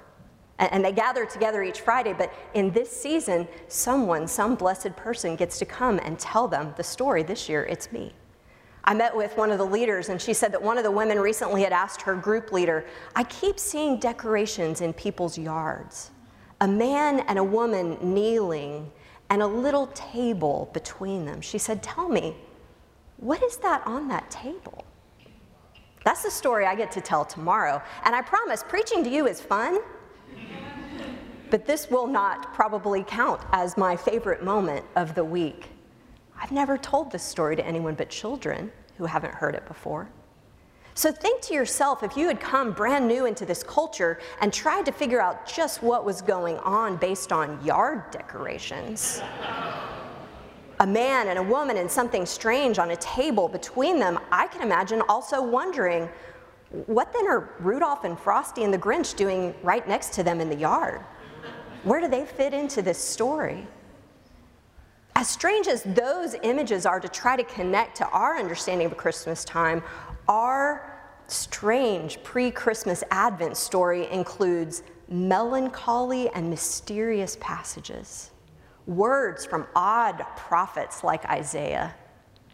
And, 0.60 0.74
and 0.74 0.84
they 0.84 0.92
gather 0.92 1.26
together 1.26 1.64
each 1.64 1.80
Friday, 1.80 2.12
but 2.12 2.34
in 2.56 2.72
this 2.72 2.90
season, 2.92 3.48
someone, 3.70 4.28
some 4.28 4.56
blessed 4.56 4.98
person 4.98 5.38
gets 5.38 5.58
to 5.60 5.66
come 5.66 5.98
and 6.04 6.20
tell 6.20 6.50
them 6.50 6.74
the 6.76 6.84
story. 6.84 7.24
This 7.24 7.48
year, 7.48 7.64
it's 7.64 7.90
me. 7.94 8.12
I 8.86 8.94
met 8.94 9.16
with 9.16 9.38
one 9.38 9.52
of 9.52 9.58
the 9.58 9.66
leaders, 9.66 10.10
and 10.10 10.22
she 10.22 10.34
said 10.34 10.52
that 10.52 10.62
one 10.62 10.78
of 10.78 10.84
the 10.84 10.92
women 10.92 11.20
recently 11.20 11.64
had 11.64 11.72
asked 11.72 12.02
her 12.02 12.16
group 12.16 12.52
leader, 12.52 12.86
I 13.16 13.24
keep 13.24 13.58
seeing 13.58 13.98
decorations 14.00 14.82
in 14.82 14.94
people's 14.94 15.38
yards 15.38 16.12
a 16.62 16.68
man 16.68 17.20
and 17.22 17.38
a 17.38 17.44
woman 17.44 17.98
kneeling, 18.02 18.90
and 19.30 19.42
a 19.42 19.48
little 19.48 19.88
table 19.88 20.70
between 20.74 21.26
them. 21.26 21.42
She 21.42 21.58
said, 21.58 21.84
Tell 21.84 22.08
me, 22.08 22.36
what 23.18 23.44
is 23.44 23.58
that 23.58 23.86
on 23.86 24.08
that 24.08 24.32
table? 24.32 24.86
That's 26.06 26.24
the 26.24 26.32
story 26.32 26.66
I 26.66 26.76
get 26.76 26.90
to 26.92 27.02
tell 27.02 27.26
tomorrow. 27.26 27.82
And 28.06 28.16
I 28.16 28.22
promise, 28.22 28.64
preaching 28.66 29.04
to 29.04 29.10
you 29.10 29.28
is 29.28 29.42
fun, 29.42 29.80
but 31.50 31.66
this 31.66 31.90
will 31.90 32.08
not 32.08 32.54
probably 32.54 33.04
count 33.04 33.42
as 33.52 33.76
my 33.76 33.98
favorite 33.98 34.44
moment 34.44 34.86
of 34.96 35.16
the 35.16 35.26
week. 35.26 35.73
I've 36.44 36.52
never 36.52 36.78
told 36.78 37.10
this 37.10 37.24
story 37.24 37.56
to 37.56 37.66
anyone 37.66 37.96
but 37.96 38.10
children 38.10 38.70
who 38.98 39.06
haven't 39.06 39.34
heard 39.34 39.56
it 39.56 39.66
before. 39.66 40.10
So 40.94 41.10
think 41.10 41.42
to 41.44 41.54
yourself 41.54 42.04
if 42.04 42.18
you 42.18 42.28
had 42.28 42.42
come 42.42 42.74
brand 42.74 43.08
new 43.08 43.26
into 43.26 43.46
this 43.46 43.64
culture 43.64 44.20
and 44.42 44.52
tried 44.52 44.86
to 44.88 44.92
figure 44.92 45.22
out 45.22 45.48
just 45.48 45.82
what 45.82 46.04
was 46.04 46.22
going 46.22 46.58
on 46.58 46.98
based 46.98 47.32
on 47.32 47.64
yard 47.64 48.12
decorations. 48.12 49.22
a 50.82 50.86
man 50.86 51.30
and 51.30 51.40
a 51.40 51.44
woman 51.44 51.78
and 51.78 51.90
something 51.90 52.26
strange 52.26 52.78
on 52.78 52.92
a 52.92 52.96
table 52.98 53.48
between 53.48 53.98
them, 53.98 54.20
I 54.30 54.48
can 54.48 54.62
imagine 54.62 55.02
also 55.08 55.42
wondering 55.42 56.10
what 56.88 57.14
then 57.14 57.26
are 57.26 57.54
Rudolph 57.60 58.04
and 58.04 58.20
Frosty 58.20 58.66
and 58.66 58.74
the 58.74 58.78
Grinch 58.78 59.16
doing 59.16 59.56
right 59.64 59.88
next 59.88 60.12
to 60.16 60.24
them 60.24 60.42
in 60.42 60.50
the 60.50 60.58
yard? 60.58 61.00
Where 61.84 62.02
do 62.02 62.10
they 62.10 62.26
fit 62.26 62.54
into 62.54 62.82
this 62.82 62.98
story? 62.98 63.66
As 65.16 65.30
strange 65.30 65.68
as 65.68 65.84
those 65.84 66.36
images 66.42 66.86
are 66.86 67.00
to 67.00 67.08
try 67.08 67.36
to 67.36 67.44
connect 67.44 67.98
to 67.98 68.08
our 68.10 68.38
understanding 68.38 68.88
of 68.88 68.98
Christmas 68.98 69.46
time, 69.46 69.84
our 70.28 70.92
strange 71.28 72.22
pre 72.24 72.50
Christmas 72.50 73.04
Advent 73.12 73.56
story 73.56 74.10
includes 74.12 74.84
melancholy 75.08 76.30
and 76.30 76.50
mysterious 76.50 77.38
passages, 77.40 78.32
words 78.88 79.46
from 79.46 79.68
odd 79.76 80.26
prophets 80.36 81.04
like 81.04 81.24
Isaiah, 81.26 81.94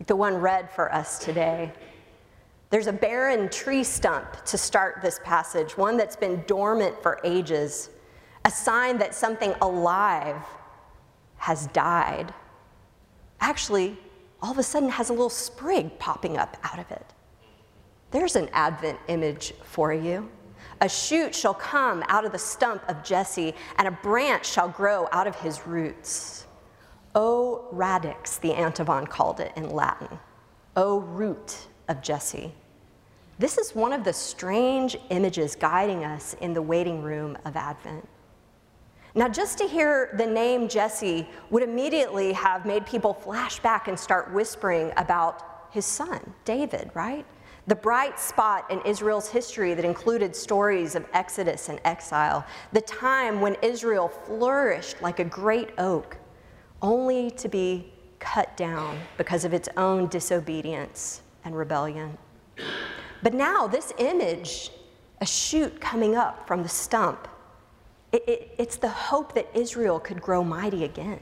the 0.06 0.16
one 0.16 0.36
read 0.36 0.70
for 0.70 0.94
us 0.94 1.18
today. 1.18 1.72
There's 2.72 2.88
a 2.88 2.94
barren 2.94 3.50
tree 3.50 3.84
stump 3.84 4.46
to 4.46 4.58
start 4.58 5.00
this 5.01 5.20
passage, 5.24 5.78
one 5.78 5.98
that's 5.98 6.18
been 6.18 6.44
dormant 6.46 7.01
for 7.01 7.20
ages, 7.24 7.89
a 8.44 8.51
sign 8.51 8.98
that 8.98 9.16
something 9.16 9.56
alive 9.62 10.42
has 11.38 11.68
died 11.68 12.34
actually 13.41 13.98
all 14.41 14.51
of 14.51 14.58
a 14.58 14.63
sudden 14.63 14.89
has 14.89 15.10
a 15.10 15.13
little 15.13 15.29
sprig 15.29 15.98
popping 16.00 16.38
up 16.38 16.58
out 16.63 16.79
of 16.79 16.89
it. 16.91 17.05
There's 18.12 18.36
an 18.36 18.50
Advent 18.53 19.00
image 19.08 19.53
for 19.63 19.93
you. 19.93 20.29
A 20.81 20.89
shoot 20.89 21.36
shall 21.36 21.53
come 21.53 22.03
out 22.08 22.25
of 22.25 22.31
the 22.31 22.39
stump 22.39 22.81
of 22.88 23.03
Jesse, 23.03 23.53
and 23.77 23.88
a 23.88 23.91
branch 23.91 24.46
shall 24.46 24.69
grow 24.69 25.08
out 25.12 25.27
of 25.27 25.36
his 25.36 25.67
roots. 25.67 26.48
O 27.15 27.67
radix, 27.72 28.38
the 28.38 28.53
Antiphon 28.53 29.05
called 29.05 29.39
it 29.39 29.51
in 29.55 29.69
Latin. 29.69 30.19
O 30.75 31.00
root 31.00 31.67
of 31.88 32.01
Jesse. 32.01 32.53
This 33.39 33.58
is 33.58 33.75
one 33.75 33.93
of 33.93 34.03
the 34.03 34.13
strange 34.13 34.98
images 35.10 35.55
guiding 35.55 36.03
us 36.03 36.36
in 36.41 36.53
the 36.53 36.62
waiting 36.62 37.01
room 37.01 37.38
of 37.46 37.55
Advent. 37.55 38.08
Now, 39.16 39.28
just 39.28 39.58
to 39.58 39.68
hear 39.68 40.13
the 40.18 40.25
name 40.25 40.68
Jesse 40.68 41.28
would 41.50 41.63
immediately 41.63 42.32
have 42.34 42.66
made 42.66 42.86
people 42.86 43.13
flash 43.13 43.60
back 43.60 43.88
and 43.88 44.00
start 44.00 44.32
whispering 44.32 44.92
about 44.98 45.68
his 45.72 45.86
son, 45.86 46.34
David, 46.46 46.92
right? 46.94 47.25
The 47.68 47.75
bright 47.75 48.20
spot 48.20 48.70
in 48.70 48.82
Israel's 48.82 49.30
history 49.30 49.74
that 49.74 49.86
included 49.86 50.36
stories 50.36 50.96
of 50.96 51.06
exodus 51.13 51.70
and 51.70 51.80
exile, 51.86 52.46
the 52.72 52.82
time 52.82 53.42
when 53.42 53.56
Israel 53.62 54.08
flourished 54.10 55.01
like 55.01 55.20
a 55.20 55.25
great 55.25 55.72
oak, 55.78 56.18
only 56.82 57.32
to 57.32 57.50
be 57.50 57.92
cut 58.20 58.56
down 58.58 59.00
because 59.18 59.44
of 59.46 59.54
its 59.54 59.70
own 59.78 60.08
disobedience 60.08 61.22
and 61.46 61.58
rebellion. 61.58 62.18
But 63.24 63.34
now, 63.34 63.68
this 63.68 63.94
image, 63.98 64.72
a 65.22 65.25
shoot 65.25 65.80
coming 65.82 66.16
up 66.16 66.48
from 66.48 66.63
the 66.63 66.70
stump, 66.70 67.28
it, 68.12 68.24
it, 68.28 68.56
it's 68.58 68.78
the 68.78 68.89
hope 68.89 69.34
that 69.36 69.48
Israel 69.54 70.00
could 70.00 70.22
grow 70.22 70.44
mighty 70.44 70.84
again. 70.84 71.20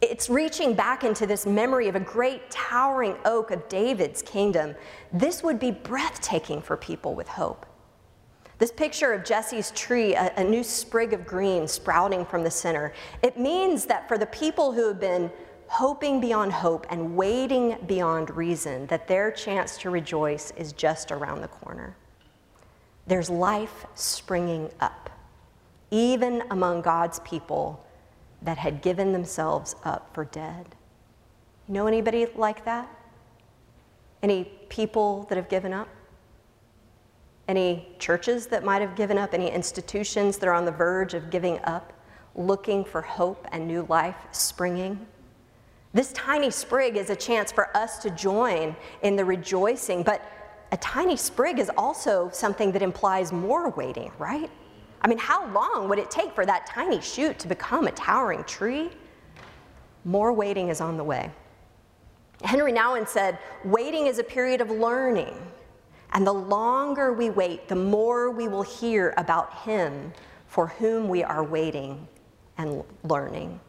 It's 0.00 0.28
reaching 0.28 0.74
back 0.74 1.04
into 1.04 1.26
this 1.26 1.46
memory 1.46 1.88
of 1.88 1.96
a 1.96 2.00
great 2.00 2.50
towering 2.50 3.16
oak 3.24 3.50
of 3.50 3.66
David's 3.68 4.22
kingdom. 4.22 4.74
This 5.12 5.42
would 5.42 5.58
be 5.58 5.70
breathtaking 5.70 6.60
for 6.60 6.76
people 6.76 7.14
with 7.14 7.28
hope. 7.28 7.64
This 8.58 8.72
picture 8.72 9.12
of 9.12 9.24
Jesse's 9.24 9.70
tree, 9.72 10.14
a, 10.14 10.32
a, 10.36 10.44
new 10.44 10.62
sprig 10.62 11.12
of 11.12 11.26
green 11.26 11.68
sprouting 11.68 12.24
from 12.24 12.42
the 12.42 12.50
center, 12.50 12.94
it 13.22 13.38
means 13.38 13.84
that 13.86 14.08
for 14.08 14.16
the 14.16 14.26
people 14.26 14.72
who 14.72 14.88
have 14.88 15.00
been 15.00 15.30
hoping 15.68 16.20
beyond 16.20 16.52
hope 16.52 16.86
and 16.88 17.16
waiting 17.16 17.76
beyond 17.86 18.30
reason, 18.30 18.86
that 18.86 19.08
their 19.08 19.30
chance 19.30 19.76
to 19.78 19.90
rejoice 19.90 20.52
is 20.52 20.72
just 20.72 21.12
around 21.12 21.42
the 21.42 21.48
corner. 21.48 21.96
There's 23.06 23.28
life 23.28 23.84
springing 23.94 24.70
up 24.80 25.05
even 25.96 26.42
among 26.50 26.82
God's 26.82 27.20
people 27.20 27.82
that 28.42 28.58
had 28.58 28.82
given 28.82 29.12
themselves 29.12 29.74
up 29.82 30.10
for 30.12 30.26
dead. 30.26 30.74
You 31.66 31.74
Know 31.74 31.86
anybody 31.86 32.26
like 32.34 32.66
that? 32.66 32.86
Any 34.22 34.44
people 34.68 35.24
that 35.30 35.36
have 35.36 35.48
given 35.48 35.72
up? 35.72 35.88
Any 37.48 37.88
churches 37.98 38.46
that 38.48 38.62
might 38.62 38.82
have 38.82 38.94
given 38.94 39.16
up? 39.16 39.32
Any 39.32 39.50
institutions 39.50 40.36
that 40.36 40.46
are 40.46 40.52
on 40.52 40.66
the 40.66 40.70
verge 40.70 41.14
of 41.14 41.30
giving 41.30 41.60
up, 41.64 41.94
looking 42.34 42.84
for 42.84 43.00
hope 43.00 43.46
and 43.52 43.66
new 43.66 43.86
life 43.88 44.16
springing? 44.32 45.06
This 45.94 46.12
tiny 46.12 46.50
sprig 46.50 46.98
is 46.98 47.08
a 47.08 47.16
chance 47.16 47.50
for 47.50 47.74
us 47.74 48.00
to 48.00 48.10
join 48.10 48.76
in 49.00 49.16
the 49.16 49.24
rejoicing, 49.24 50.02
but 50.02 50.20
a 50.72 50.76
tiny 50.76 51.16
sprig 51.16 51.58
is 51.58 51.70
also 51.78 52.28
something 52.34 52.70
that 52.72 52.82
implies 52.82 53.32
more 53.32 53.70
waiting, 53.70 54.12
right? 54.18 54.50
I 55.02 55.08
mean, 55.08 55.18
how 55.18 55.46
long 55.52 55.88
would 55.88 55.98
it 55.98 56.10
take 56.10 56.32
for 56.34 56.46
that 56.46 56.66
tiny 56.66 57.00
shoot 57.00 57.38
to 57.40 57.48
become 57.48 57.86
a 57.86 57.92
towering 57.92 58.44
tree? 58.44 58.90
More 60.04 60.32
waiting 60.32 60.68
is 60.68 60.80
on 60.80 60.96
the 60.96 61.04
way. 61.04 61.30
Henri 62.42 62.72
Nouwen 62.72 63.08
said, 63.08 63.38
Waiting 63.64 64.06
is 64.06 64.18
a 64.18 64.24
period 64.24 64.60
of 64.60 64.70
learning, 64.70 65.34
and 66.12 66.26
the 66.26 66.32
longer 66.32 67.12
we 67.12 67.30
wait, 67.30 67.68
the 67.68 67.76
more 67.76 68.30
we 68.30 68.48
will 68.48 68.62
hear 68.62 69.14
about 69.16 69.52
Him 69.60 70.12
for 70.46 70.68
whom 70.68 71.08
we 71.08 71.22
are 71.22 71.44
waiting 71.44 72.06
and 72.58 72.82
learning. 73.04 73.60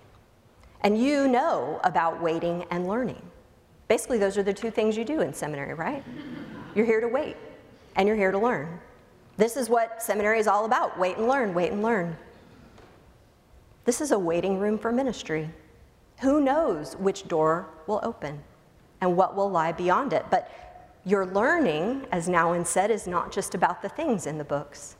And 0.81 1.01
you 1.01 1.27
know 1.27 1.79
about 1.83 2.21
waiting 2.21 2.65
and 2.69 2.87
learning. 2.87 3.21
Basically, 3.87 4.17
those 4.17 4.37
are 4.37 4.43
the 4.43 4.53
two 4.53 4.69
things 4.69 4.97
you 4.97 5.05
do 5.05 5.21
in 5.21 5.33
seminary, 5.33 5.73
right? 5.73 6.03
You're 6.75 6.85
here 6.85 7.01
to 7.01 7.07
wait, 7.07 7.35
and 7.95 8.07
you're 8.07 8.17
here 8.17 8.31
to 8.31 8.39
learn. 8.39 8.79
This 9.37 9.55
is 9.55 9.69
what 9.69 10.01
seminary 10.01 10.39
is 10.39 10.47
all 10.47 10.65
about 10.65 10.97
wait 10.97 11.17
and 11.17 11.27
learn, 11.27 11.53
wait 11.53 11.71
and 11.71 11.83
learn. 11.83 12.17
This 13.85 14.01
is 14.01 14.11
a 14.11 14.19
waiting 14.19 14.59
room 14.59 14.77
for 14.77 14.91
ministry. 14.91 15.49
Who 16.21 16.41
knows 16.41 16.95
which 16.95 17.27
door 17.27 17.69
will 17.85 18.01
open 18.03 18.43
and 18.99 19.15
what 19.15 19.35
will 19.35 19.49
lie 19.49 19.71
beyond 19.71 20.11
it? 20.11 20.25
But 20.31 20.51
your 21.05 21.25
learning, 21.25 22.07
as 22.11 22.27
Nouwen 22.27 22.65
said, 22.65 22.91
is 22.91 23.07
not 23.07 23.31
just 23.31 23.53
about 23.55 23.81
the 23.81 23.89
things 23.89 24.25
in 24.25 24.37
the 24.39 24.43
books. 24.43 24.97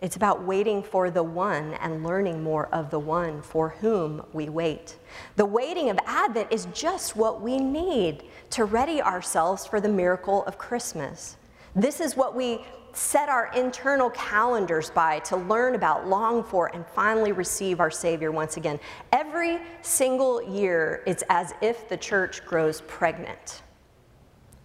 It's 0.00 0.16
about 0.16 0.44
waiting 0.44 0.82
for 0.82 1.10
the 1.10 1.22
one 1.22 1.74
and 1.74 2.04
learning 2.04 2.42
more 2.42 2.68
of 2.68 2.90
the 2.90 2.98
one 2.98 3.42
for 3.42 3.70
whom 3.70 4.24
we 4.32 4.48
wait. 4.48 4.96
The 5.36 5.44
waiting 5.44 5.90
of 5.90 5.98
Advent 6.06 6.52
is 6.52 6.66
just 6.72 7.16
what 7.16 7.40
we 7.40 7.58
need 7.58 8.24
to 8.50 8.64
ready 8.64 9.02
ourselves 9.02 9.66
for 9.66 9.80
the 9.80 9.88
miracle 9.88 10.44
of 10.44 10.58
Christmas. 10.58 11.36
This 11.74 12.00
is 12.00 12.16
what 12.16 12.36
we 12.36 12.64
set 12.96 13.28
our 13.28 13.52
internal 13.54 14.10
calendars 14.10 14.90
by 14.90 15.18
to 15.20 15.36
learn 15.36 15.74
about, 15.74 16.08
long 16.08 16.42
for, 16.42 16.74
and 16.74 16.86
finally 16.86 17.32
receive 17.32 17.80
our 17.80 17.90
Savior 17.90 18.30
once 18.30 18.56
again. 18.56 18.78
Every 19.12 19.58
single 19.82 20.42
year, 20.42 21.02
it's 21.06 21.24
as 21.28 21.52
if 21.60 21.88
the 21.88 21.96
church 21.96 22.44
grows 22.44 22.80
pregnant 22.82 23.62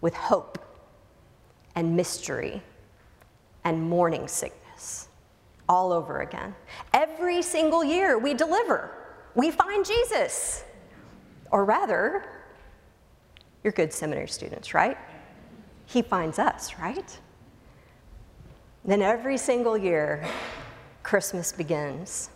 with 0.02 0.14
hope 0.14 0.58
and 1.76 1.96
mystery 1.96 2.62
and 3.64 3.82
morning 3.82 4.28
sickness 4.28 5.10
all 5.68 5.92
over 5.92 6.22
again. 6.22 6.56
Every 6.94 7.42
single 7.42 7.84
year, 7.84 8.18
we 8.18 8.34
deliver, 8.34 8.92
we 9.36 9.52
find 9.52 9.86
Jesus. 9.86 10.64
Or 11.52 11.66
rather, 11.66 12.24
you're 13.64 13.74
good 13.74 13.92
seminary 13.94 14.28
students, 14.28 14.74
right? 14.74 14.98
He 15.86 16.02
finds 16.02 16.40
us, 16.40 16.76
right? 16.80 17.20
Then 18.86 19.02
every 19.02 19.38
single 19.38 19.78
year, 19.78 20.28
Christmas 21.04 21.52
begins, 21.52 22.30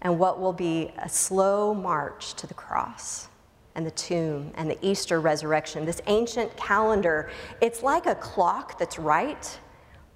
and 0.00 0.18
what 0.18 0.40
will 0.40 0.52
be 0.52 0.92
a 0.98 1.08
slow 1.08 1.74
march 1.74 2.34
to 2.34 2.46
the 2.46 2.54
cross. 2.54 3.28
and 3.74 3.84
the 3.84 3.90
tomb 3.92 4.52
and 4.54 4.70
the 4.70 4.78
Easter 4.86 5.20
resurrection, 5.20 5.84
this 5.84 6.00
ancient 6.06 6.56
calendar, 6.56 7.30
it's 7.60 7.82
like 7.82 8.06
a 8.06 8.14
clock 8.14 8.78
that's 8.78 8.98
right 8.98 9.58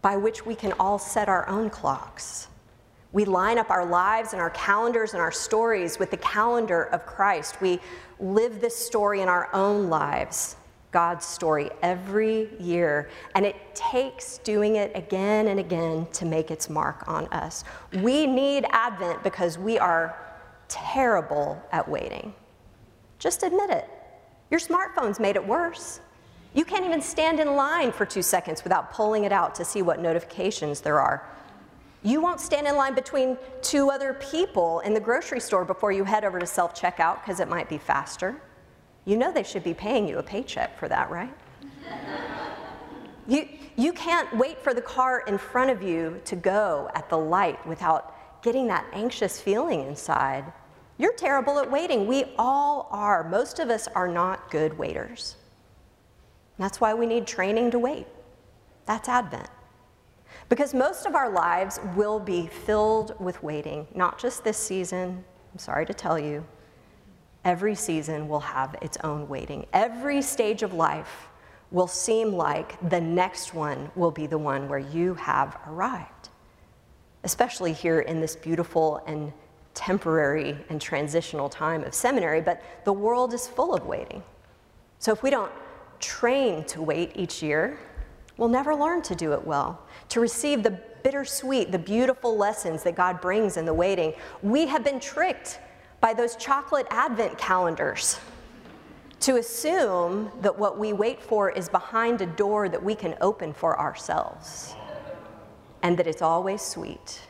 by 0.01 0.17
which 0.17 0.47
we 0.47 0.55
can 0.55 0.73
all 0.79 0.99
set 0.99 1.29
our 1.29 1.49
own 1.49 1.69
clocks. 1.69 2.49
We 3.11 3.25
line 3.25 3.59
up 3.59 3.71
our 3.71 3.87
lives 3.87 4.33
and 4.33 4.41
our 4.41 4.51
calendars 4.51 5.13
and 5.13 5.21
our 5.21 5.33
stories 5.33 5.99
with 5.99 6.11
the 6.11 6.19
calendar 6.19 6.85
of 6.85 7.07
Christ. 7.07 7.61
We 7.61 7.81
live 8.21 8.61
this 8.61 8.77
story 8.77 9.23
in 9.23 9.29
our 9.29 9.49
own 9.53 9.89
lives, 9.89 10.57
God's 10.99 11.25
story, 11.25 11.71
every 11.81 12.49
year. 12.59 13.09
And 13.37 13.47
it 13.47 13.55
takes 13.73 14.39
doing 14.39 14.75
it 14.75 14.91
again 14.97 15.47
and 15.47 15.61
again 15.61 16.09
to 16.15 16.25
make 16.25 16.51
its 16.51 16.69
mark 16.69 17.07
on 17.07 17.27
us. 17.29 17.63
We 18.03 18.27
need 18.27 18.67
Advent 18.71 19.23
because 19.23 19.59
we 19.59 19.79
are 19.79 20.19
terrible 20.67 21.63
at 21.71 21.89
waiting. 21.89 22.35
Just 23.21 23.45
admit 23.45 23.71
it. 23.71 23.89
Your 24.51 24.59
smartphone's 24.59 25.21
made 25.21 25.37
it 25.37 25.47
worse. 25.47 26.01
You 26.53 26.65
can't 26.65 26.85
even 26.85 27.01
stand 27.01 27.39
in 27.39 27.55
line 27.55 27.93
for 27.93 28.05
two 28.05 28.21
seconds 28.23 28.65
without 28.65 28.93
pulling 28.93 29.23
it 29.23 29.31
out 29.31 29.55
to 29.55 29.65
see 29.65 29.83
what 29.83 30.01
notifications 30.01 30.81
there 30.81 30.99
are. 30.99 31.25
You 32.03 32.21
won't 32.21 32.41
stand 32.41 32.67
in 32.67 32.75
line 32.75 32.97
between 32.97 33.39
two 33.63 33.89
other 33.93 34.15
people 34.15 34.81
in 34.81 34.95
the 34.95 35.01
grocery 35.01 35.39
store 35.39 35.65
before 35.65 35.93
you 35.93 36.03
head 36.03 36.25
over 36.25 36.41
to 36.41 36.47
self 36.47 36.75
checkout 36.75 37.23
because 37.23 37.39
it 37.39 37.47
might 37.49 37.69
be 37.69 37.79
faster. 37.79 38.41
You 39.09 39.17
know 39.17 39.33
they 39.33 39.43
should 39.43 39.65
be 39.65 39.73
paying 39.73 40.07
you 40.07 40.19
a 40.19 40.23
paycheck 40.23 40.79
for 40.79 40.87
that, 40.89 41.11
right? 41.11 41.33
you, 43.27 43.49
you 43.75 43.95
can't 43.95 44.31
wait 44.37 44.61
for 44.63 44.75
the 44.75 44.83
car 44.83 45.25
in 45.27 45.39
front 45.39 45.71
of 45.71 45.83
you 45.83 46.21
to 46.27 46.37
go 46.37 46.91
at 46.95 47.09
the 47.09 47.17
light 47.17 47.67
without 47.67 48.43
getting 48.43 48.67
that 48.67 48.85
anxious 48.93 49.41
feeling 49.41 49.81
inside. 49.81 50.53
You're 50.99 51.15
terrible 51.15 51.59
at 51.59 51.71
waiting. 51.71 52.07
We 52.07 52.27
all 52.37 52.87
are. 52.91 53.27
Most 53.27 53.61
of 53.61 53.71
us 53.71 53.89
are 53.95 54.09
not 54.09 54.51
good 54.51 54.77
waiters. 54.77 55.37
That's 56.59 56.79
why 56.79 56.93
we 56.93 57.07
need 57.07 57.27
training 57.27 57.71
to 57.71 57.79
wait. 57.79 58.07
That's 58.85 59.09
Advent. 59.09 59.49
Because 60.51 60.75
most 60.75 61.07
of 61.07 61.15
our 61.15 61.31
lives 61.31 61.81
will 61.97 62.21
be 62.21 62.47
filled 62.47 63.19
with 63.19 63.43
waiting, 63.43 63.87
not 63.95 64.19
just 64.19 64.45
this 64.45 64.59
season. 64.59 65.25
I'm 65.55 65.59
sorry 65.59 65.87
to 65.87 65.95
tell 65.95 66.19
you. 66.19 66.45
Every 67.49 67.75
season 67.75 68.29
will 68.29 68.41
have 68.41 68.77
its 68.83 68.99
own 69.05 69.27
waiting. 69.27 69.65
Every 69.73 70.21
stage 70.21 70.63
of 70.63 70.75
life 70.75 71.29
will 71.71 71.87
seem 71.87 72.35
like 72.35 72.77
the 72.91 73.01
next 73.01 73.55
one 73.55 73.91
will 73.97 74.11
be 74.11 74.27
the 74.27 74.37
one 74.37 74.69
where 74.69 74.79
you 74.79 75.15
have 75.15 75.57
arrived, 75.67 76.29
especially 77.25 77.73
here 77.73 78.01
in 78.01 78.21
this 78.21 78.37
beautiful 78.37 79.03
and 79.07 79.33
temporary 79.73 80.59
and 80.69 80.79
transitional 80.79 81.49
time 81.49 81.85
of 81.85 81.95
seminary. 81.95 82.43
But 82.43 82.63
the 82.85 82.93
world 82.93 83.33
is 83.33 83.49
full 83.49 83.75
of 83.75 83.87
waiting. 83.87 84.23
So 84.99 85.11
if 85.11 85.23
we 85.23 85.31
don't 85.31 85.53
train 86.01 86.65
to 86.65 86.83
wait 86.83 87.13
each 87.15 87.43
year, 87.43 87.79
we'll 88.37 88.51
never 88.51 88.75
learn 88.75 89.01
to 89.01 89.15
do 89.15 89.33
it 89.33 89.43
well 89.43 89.81
to 90.11 90.21
receive 90.21 90.63
the 90.63 90.79
bittersweet, 91.03 91.73
the 91.73 91.79
beautiful 91.79 92.37
lessons 92.37 92.83
that 92.83 92.95
God 92.95 93.23
brings 93.23 93.57
in 93.57 93.65
the 93.65 93.73
waiting. 93.73 94.13
We 94.43 94.67
have 94.67 94.85
been 94.85 95.01
tricked 95.01 95.61
by 96.01 96.15
those 96.15 96.37
chocolate 96.37 96.87
advent 96.91 97.37
calendars 97.39 98.19
to 99.21 99.37
assume 99.37 100.31
that 100.41 100.57
what 100.57 100.79
we 100.79 100.93
wait 100.93 101.21
for 101.21 101.51
is 101.51 101.69
behind 101.69 102.21
a 102.21 102.27
door 102.27 102.69
that 102.69 102.83
we 102.83 102.95
can 102.95 103.17
open 103.21 103.53
for 103.53 103.79
ourselves 103.79 104.75
and 105.83 105.99
that 105.99 106.07
it's 106.07 106.23
always 106.23 106.63
sweet 106.63 107.21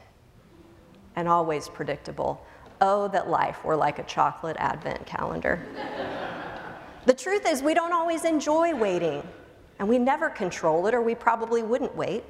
and 1.17 1.29
always 1.29 1.69
predictable. 1.69 2.45
Oh, 2.81 3.09
that 3.09 3.29
life 3.29 3.65
were 3.65 3.75
like 3.75 3.99
a 3.99 4.05
chocolate 4.05 4.57
advent 4.59 5.05
calendar. 5.07 5.61
the 7.07 7.15
truth 7.15 7.47
is, 7.47 7.63
we 7.63 7.75
don't 7.75 7.93
always 7.93 8.25
enjoy 8.25 8.75
waiting, 8.75 9.27
and 9.79 9.89
we 9.89 9.99
never 9.99 10.31
control 10.31 10.87
it, 10.87 10.95
or 10.95 11.03
we 11.03 11.15
probably 11.15 11.63
wouldn't 11.63 11.95
wait 11.97 12.23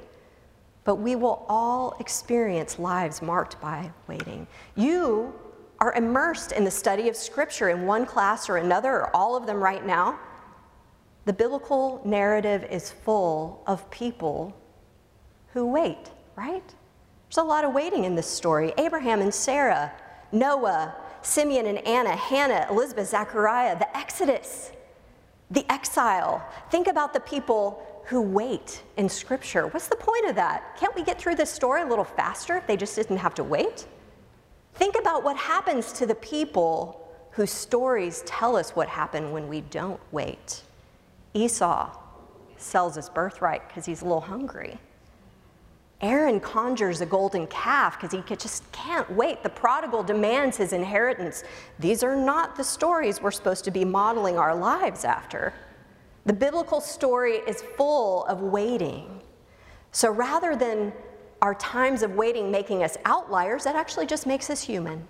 but 0.89 0.95
we 0.95 1.15
will 1.15 1.45
all 1.47 1.95
experience 1.99 2.79
lives 2.79 3.21
marked 3.21 3.61
by 3.61 3.91
waiting. 4.07 4.47
You 4.75 5.33
are 5.79 5.93
immersed 5.93 6.51
in 6.51 6.63
the 6.63 6.71
study 6.71 7.07
of 7.09 7.15
Scripture 7.15 7.69
in 7.69 7.85
one 7.85 8.05
class 8.05 8.49
or 8.49 8.57
another, 8.57 8.91
or 8.91 9.15
all 9.15 9.35
of 9.35 9.45
them 9.45 9.61
right 9.61 9.85
now. 9.85 10.19
The 11.25 11.33
biblical 11.33 12.01
narrative 12.05 12.65
is 12.69 12.91
full 12.91 13.63
of 13.67 13.89
people 13.91 14.55
who 15.53 15.67
wait, 15.67 16.11
right? 16.35 16.63
There's 17.27 17.37
a 17.37 17.43
lot 17.43 17.63
of 17.63 17.73
waiting 17.73 18.05
in 18.05 18.15
this 18.15 18.27
story. 18.27 18.73
Abraham 18.77 19.21
and 19.21 19.33
Sarah, 19.33 19.91
Noah, 20.31 20.95
Simeon 21.21 21.65
and 21.65 21.77
Anna, 21.79 22.15
Hannah, 22.15 22.67
Elizabeth, 22.69 23.09
Zechariah, 23.09 23.77
the 23.77 23.97
Exodus, 23.97 24.71
the 25.51 25.65
exile. 25.71 26.43
Think 26.71 26.87
about 26.87 27.13
the 27.13 27.19
people 27.19 27.85
who 28.05 28.21
wait 28.21 28.81
in 28.97 29.07
Scripture. 29.07 29.67
What's 29.67 29.87
the 29.87 29.95
point 29.95 30.25
of 30.25 30.35
that? 30.35 30.75
Can't 30.79 30.95
we 30.95 31.03
get 31.03 31.19
through 31.19 31.35
this 31.35 31.51
story 31.51 31.83
a 31.83 31.85
little 31.85 32.03
faster 32.03 32.55
if 32.57 32.65
they 32.65 32.75
just 32.75 32.95
didn't 32.95 33.17
have 33.17 33.35
to 33.35 33.43
wait? 33.43 33.85
Think 34.79 34.95
about 34.97 35.25
what 35.25 35.35
happens 35.35 35.91
to 35.91 36.05
the 36.05 36.15
people 36.15 37.05
whose 37.31 37.51
stories 37.51 38.23
tell 38.25 38.55
us 38.55 38.77
what 38.77 38.87
happened 38.87 39.33
when 39.33 39.49
we 39.49 39.59
don't 39.59 39.99
wait. 40.13 40.63
Esau 41.33 41.89
sells 42.55 42.95
his 42.95 43.09
birthright 43.09 43.67
because 43.67 43.85
he's 43.85 44.01
a 44.01 44.05
little 44.05 44.21
hungry. 44.21 44.77
Aaron 45.99 46.39
conjures 46.39 47.01
a 47.01 47.05
golden 47.05 47.45
calf 47.47 47.99
because 47.99 48.13
he 48.13 48.35
just 48.37 48.71
can't 48.71 49.11
wait. 49.11 49.43
The 49.43 49.49
prodigal 49.49 50.01
demands 50.01 50.55
his 50.55 50.71
inheritance. 50.71 51.43
These 51.77 52.01
are 52.01 52.15
not 52.15 52.55
the 52.55 52.63
stories 52.63 53.21
we're 53.21 53.31
supposed 53.31 53.65
to 53.65 53.71
be 53.71 53.83
modeling 53.83 54.37
our 54.37 54.55
lives 54.55 55.03
after. 55.03 55.53
The 56.25 56.31
biblical 56.31 56.79
story 56.79 57.39
is 57.45 57.61
full 57.75 58.23
of 58.27 58.39
waiting. 58.39 59.19
So 59.91 60.09
rather 60.09 60.55
than 60.55 60.93
our 61.41 61.55
times 61.55 62.03
of 62.03 62.15
waiting 62.15 62.51
making 62.51 62.83
us 62.83 62.97
outliers, 63.05 63.63
that 63.63 63.75
actually 63.75 64.05
just 64.05 64.27
makes 64.27 64.49
us 64.49 64.61
human. 64.61 65.07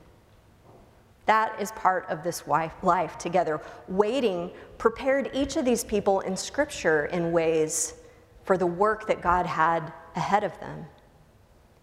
That 1.25 1.59
is 1.61 1.71
part 1.73 2.05
of 2.09 2.23
this 2.23 2.47
life 2.47 3.17
together. 3.17 3.61
Waiting 3.87 4.51
prepared 4.77 5.29
each 5.33 5.57
of 5.57 5.65
these 5.65 5.83
people 5.83 6.21
in 6.21 6.35
Scripture 6.35 7.05
in 7.05 7.31
ways 7.31 7.95
for 8.43 8.57
the 8.57 8.65
work 8.65 9.07
that 9.07 9.21
God 9.21 9.45
had 9.45 9.93
ahead 10.15 10.43
of 10.43 10.59
them. 10.59 10.85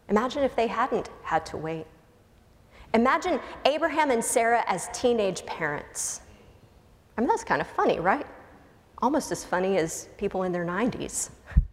Imagine 0.08 0.42
if 0.42 0.56
they 0.56 0.66
hadn't 0.66 1.10
had 1.22 1.46
to 1.46 1.56
wait. 1.56 1.86
Imagine 2.94 3.40
Abraham 3.64 4.10
and 4.10 4.24
Sarah 4.24 4.64
as 4.66 4.88
teenage 4.92 5.44
parents. 5.46 6.20
I 7.16 7.20
mean, 7.20 7.28
that's 7.28 7.44
kind 7.44 7.60
of 7.60 7.66
funny, 7.68 8.00
right? 8.00 8.26
almost 9.02 9.30
as 9.30 9.44
funny 9.44 9.76
as 9.78 10.08
people 10.16 10.44
in 10.44 10.52
their 10.52 10.64
90s. 10.64 11.30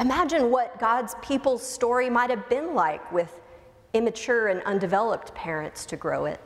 Imagine 0.00 0.50
what 0.50 0.78
God's 0.78 1.14
people's 1.22 1.66
story 1.66 2.10
might 2.10 2.30
have 2.30 2.48
been 2.48 2.74
like 2.74 3.12
with 3.12 3.40
immature 3.92 4.48
and 4.48 4.62
undeveloped 4.62 5.34
parents 5.34 5.86
to 5.86 5.96
grow 5.96 6.24
it. 6.24 6.40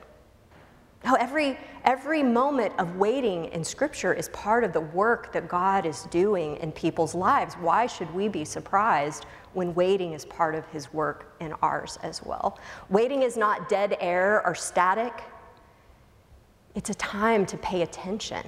Now, 1.04 1.14
every, 1.14 1.56
every 1.84 2.22
moment 2.22 2.74
of 2.78 2.96
waiting 2.96 3.46
in 3.46 3.64
Scripture 3.64 4.12
is 4.12 4.28
part 4.30 4.64
of 4.64 4.72
the 4.72 4.80
work 4.80 5.32
that 5.32 5.48
God 5.48 5.86
is 5.86 6.02
doing 6.04 6.56
in 6.56 6.72
people's 6.72 7.14
lives. 7.14 7.54
Why 7.54 7.86
should 7.86 8.12
we 8.12 8.28
be 8.28 8.44
surprised 8.44 9.24
when 9.54 9.74
waiting 9.74 10.12
is 10.12 10.24
part 10.24 10.54
of 10.54 10.66
His 10.66 10.92
work 10.92 11.34
in 11.40 11.52
ours 11.62 11.98
as 12.02 12.22
well? 12.24 12.58
Waiting 12.90 13.22
is 13.22 13.36
not 13.36 13.68
dead 13.68 13.96
air 14.00 14.44
or 14.44 14.54
static, 14.54 15.22
it's 16.74 16.90
a 16.90 16.94
time 16.94 17.46
to 17.46 17.56
pay 17.58 17.82
attention 17.82 18.44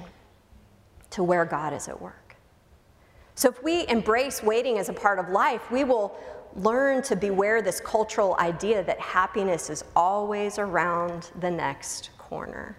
to 1.10 1.22
where 1.22 1.44
God 1.44 1.72
is 1.72 1.88
at 1.88 2.00
work. 2.00 2.19
So 3.34 3.48
if 3.48 3.62
we 3.62 3.86
embrace 3.88 4.42
waiting 4.42 4.78
as 4.78 4.88
a 4.88 4.92
part 4.92 5.18
of 5.18 5.28
life, 5.28 5.70
we 5.70 5.84
will 5.84 6.16
learn 6.56 7.02
to 7.02 7.16
beware 7.16 7.62
this 7.62 7.80
cultural 7.80 8.36
idea 8.38 8.82
that 8.84 8.98
happiness 9.00 9.70
is 9.70 9.84
always 9.94 10.58
around 10.58 11.30
the 11.40 11.50
next 11.50 12.10
corner, 12.18 12.76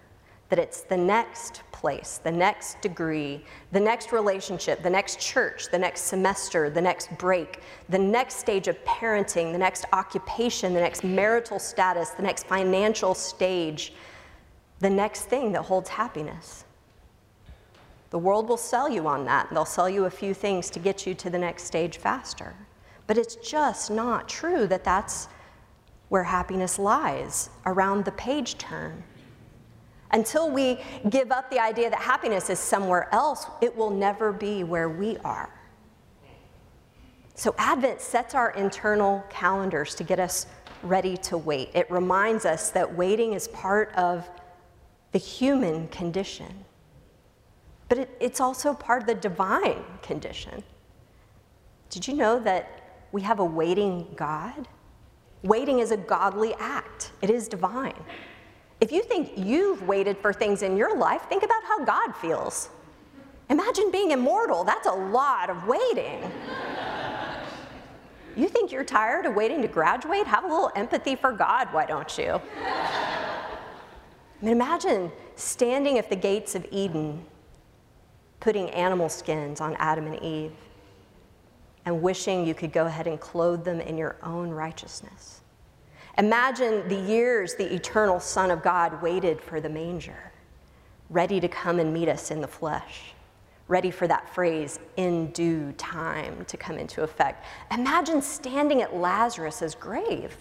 that 0.49 0.59
it's 0.59 0.81
the 0.81 0.97
next 0.97 1.63
place, 1.71 2.19
the 2.23 2.31
next 2.31 2.81
degree, 2.81 3.43
the 3.71 3.79
next 3.79 4.11
relationship, 4.11 4.83
the 4.83 4.89
next 4.89 5.19
church, 5.19 5.69
the 5.71 5.79
next 5.79 6.01
semester, 6.01 6.69
the 6.69 6.81
next 6.81 7.09
break, 7.17 7.61
the 7.89 7.97
next 7.97 8.35
stage 8.35 8.67
of 8.67 8.77
parenting, 8.83 9.51
the 9.51 9.57
next 9.57 9.85
occupation, 9.93 10.73
the 10.73 10.79
next 10.79 11.03
marital 11.03 11.57
status, 11.57 12.09
the 12.11 12.23
next 12.23 12.45
financial 12.45 13.13
stage, 13.13 13.93
the 14.79 14.89
next 14.89 15.23
thing 15.23 15.51
that 15.53 15.61
holds 15.61 15.89
happiness. 15.89 16.65
The 18.11 18.19
world 18.19 18.49
will 18.49 18.57
sell 18.57 18.89
you 18.89 19.07
on 19.07 19.25
that. 19.25 19.47
They'll 19.51 19.65
sell 19.65 19.89
you 19.89 20.05
a 20.05 20.09
few 20.09 20.33
things 20.33 20.69
to 20.71 20.79
get 20.79 21.07
you 21.07 21.15
to 21.15 21.29
the 21.29 21.39
next 21.39 21.63
stage 21.63 21.97
faster. 21.97 22.53
But 23.07 23.17
it's 23.17 23.35
just 23.37 23.89
not 23.89 24.29
true 24.29 24.67
that 24.67 24.83
that's 24.83 25.27
where 26.09 26.23
happiness 26.23 26.77
lies, 26.77 27.49
around 27.65 28.03
the 28.03 28.11
page 28.11 28.57
turn. 28.57 29.01
Until 30.11 30.51
we 30.51 30.77
give 31.09 31.31
up 31.31 31.49
the 31.49 31.59
idea 31.59 31.89
that 31.89 31.99
happiness 31.99 32.49
is 32.49 32.59
somewhere 32.59 33.07
else, 33.13 33.45
it 33.61 33.73
will 33.73 33.89
never 33.89 34.33
be 34.33 34.65
where 34.65 34.89
we 34.89 35.17
are. 35.19 35.49
So, 37.33 37.55
Advent 37.57 38.01
sets 38.01 38.35
our 38.35 38.51
internal 38.51 39.23
calendars 39.29 39.95
to 39.95 40.03
get 40.03 40.19
us 40.19 40.47
ready 40.83 41.15
to 41.15 41.37
wait. 41.37 41.69
It 41.73 41.89
reminds 41.89 42.45
us 42.45 42.71
that 42.71 42.93
waiting 42.93 43.31
is 43.33 43.47
part 43.47 43.95
of 43.95 44.29
the 45.13 45.17
human 45.17 45.87
condition 45.87 46.65
but 47.91 47.97
it, 47.97 48.09
it's 48.21 48.39
also 48.39 48.73
part 48.73 49.01
of 49.01 49.07
the 49.07 49.15
divine 49.15 49.83
condition. 50.01 50.63
Did 51.89 52.07
you 52.07 52.13
know 52.13 52.39
that 52.39 53.03
we 53.11 53.21
have 53.21 53.39
a 53.39 53.43
waiting 53.43 54.07
God? 54.15 54.69
Waiting 55.43 55.79
is 55.79 55.91
a 55.91 55.97
godly 55.97 56.53
act, 56.53 57.11
it 57.21 57.29
is 57.29 57.49
divine. 57.49 58.01
If 58.79 58.93
you 58.93 59.03
think 59.03 59.33
you've 59.35 59.85
waited 59.89 60.17
for 60.19 60.31
things 60.31 60.61
in 60.61 60.77
your 60.77 60.95
life, 60.97 61.23
think 61.27 61.43
about 61.43 61.61
how 61.65 61.83
God 61.83 62.15
feels. 62.15 62.69
Imagine 63.49 63.91
being 63.91 64.11
immortal. 64.11 64.63
That's 64.63 64.87
a 64.87 64.93
lot 64.93 65.49
of 65.49 65.67
waiting. 65.67 66.31
You 68.37 68.47
think 68.47 68.71
you're 68.71 68.85
tired 68.85 69.25
of 69.25 69.35
waiting 69.35 69.61
to 69.63 69.67
graduate? 69.67 70.25
Have 70.27 70.45
a 70.45 70.47
little 70.47 70.71
empathy 70.77 71.17
for 71.17 71.33
God, 71.33 71.67
why 71.73 71.87
don't 71.87 72.17
you? 72.17 72.39
I 72.63 73.25
mean, 74.41 74.53
imagine 74.53 75.11
standing 75.35 75.97
at 75.97 76.09
the 76.09 76.15
gates 76.15 76.55
of 76.55 76.65
Eden, 76.71 77.25
putting 78.41 78.69
animal 78.71 79.07
skins 79.07 79.61
on 79.61 79.75
Adam 79.79 80.07
and 80.07 80.21
Eve, 80.21 80.51
and 81.85 82.01
wishing 82.01 82.45
you 82.45 82.53
could 82.53 82.73
go 82.73 82.85
ahead 82.85 83.07
and 83.07 83.19
clothe 83.19 83.63
them 83.63 83.79
in 83.79 83.97
your 83.97 84.17
own 84.21 84.49
righteousness. 84.49 85.41
Imagine 86.17 86.85
the 86.89 86.99
years 86.99 87.55
the 87.55 87.73
eternal 87.73 88.19
Son 88.19 88.51
of 88.51 88.61
God 88.61 89.01
waited 89.01 89.39
for 89.39 89.61
the 89.61 89.69
manger, 89.69 90.33
ready 91.09 91.39
to 91.39 91.47
come 91.47 91.79
and 91.79 91.93
meet 91.93 92.09
us 92.09 92.29
in 92.29 92.41
the 92.41 92.47
flesh 92.47 93.13
ready 93.71 93.89
for 93.89 94.05
that 94.05 94.27
phrase, 94.35 94.81
in 94.97 95.31
due 95.31 95.71
time, 95.77 96.43
to 96.43 96.57
come 96.57 96.77
into 96.77 97.03
effect. 97.03 97.45
Imagine 97.71 98.21
standing 98.21 98.81
at 98.81 98.93
Lazarus' 98.93 99.75
grave, 99.79 100.35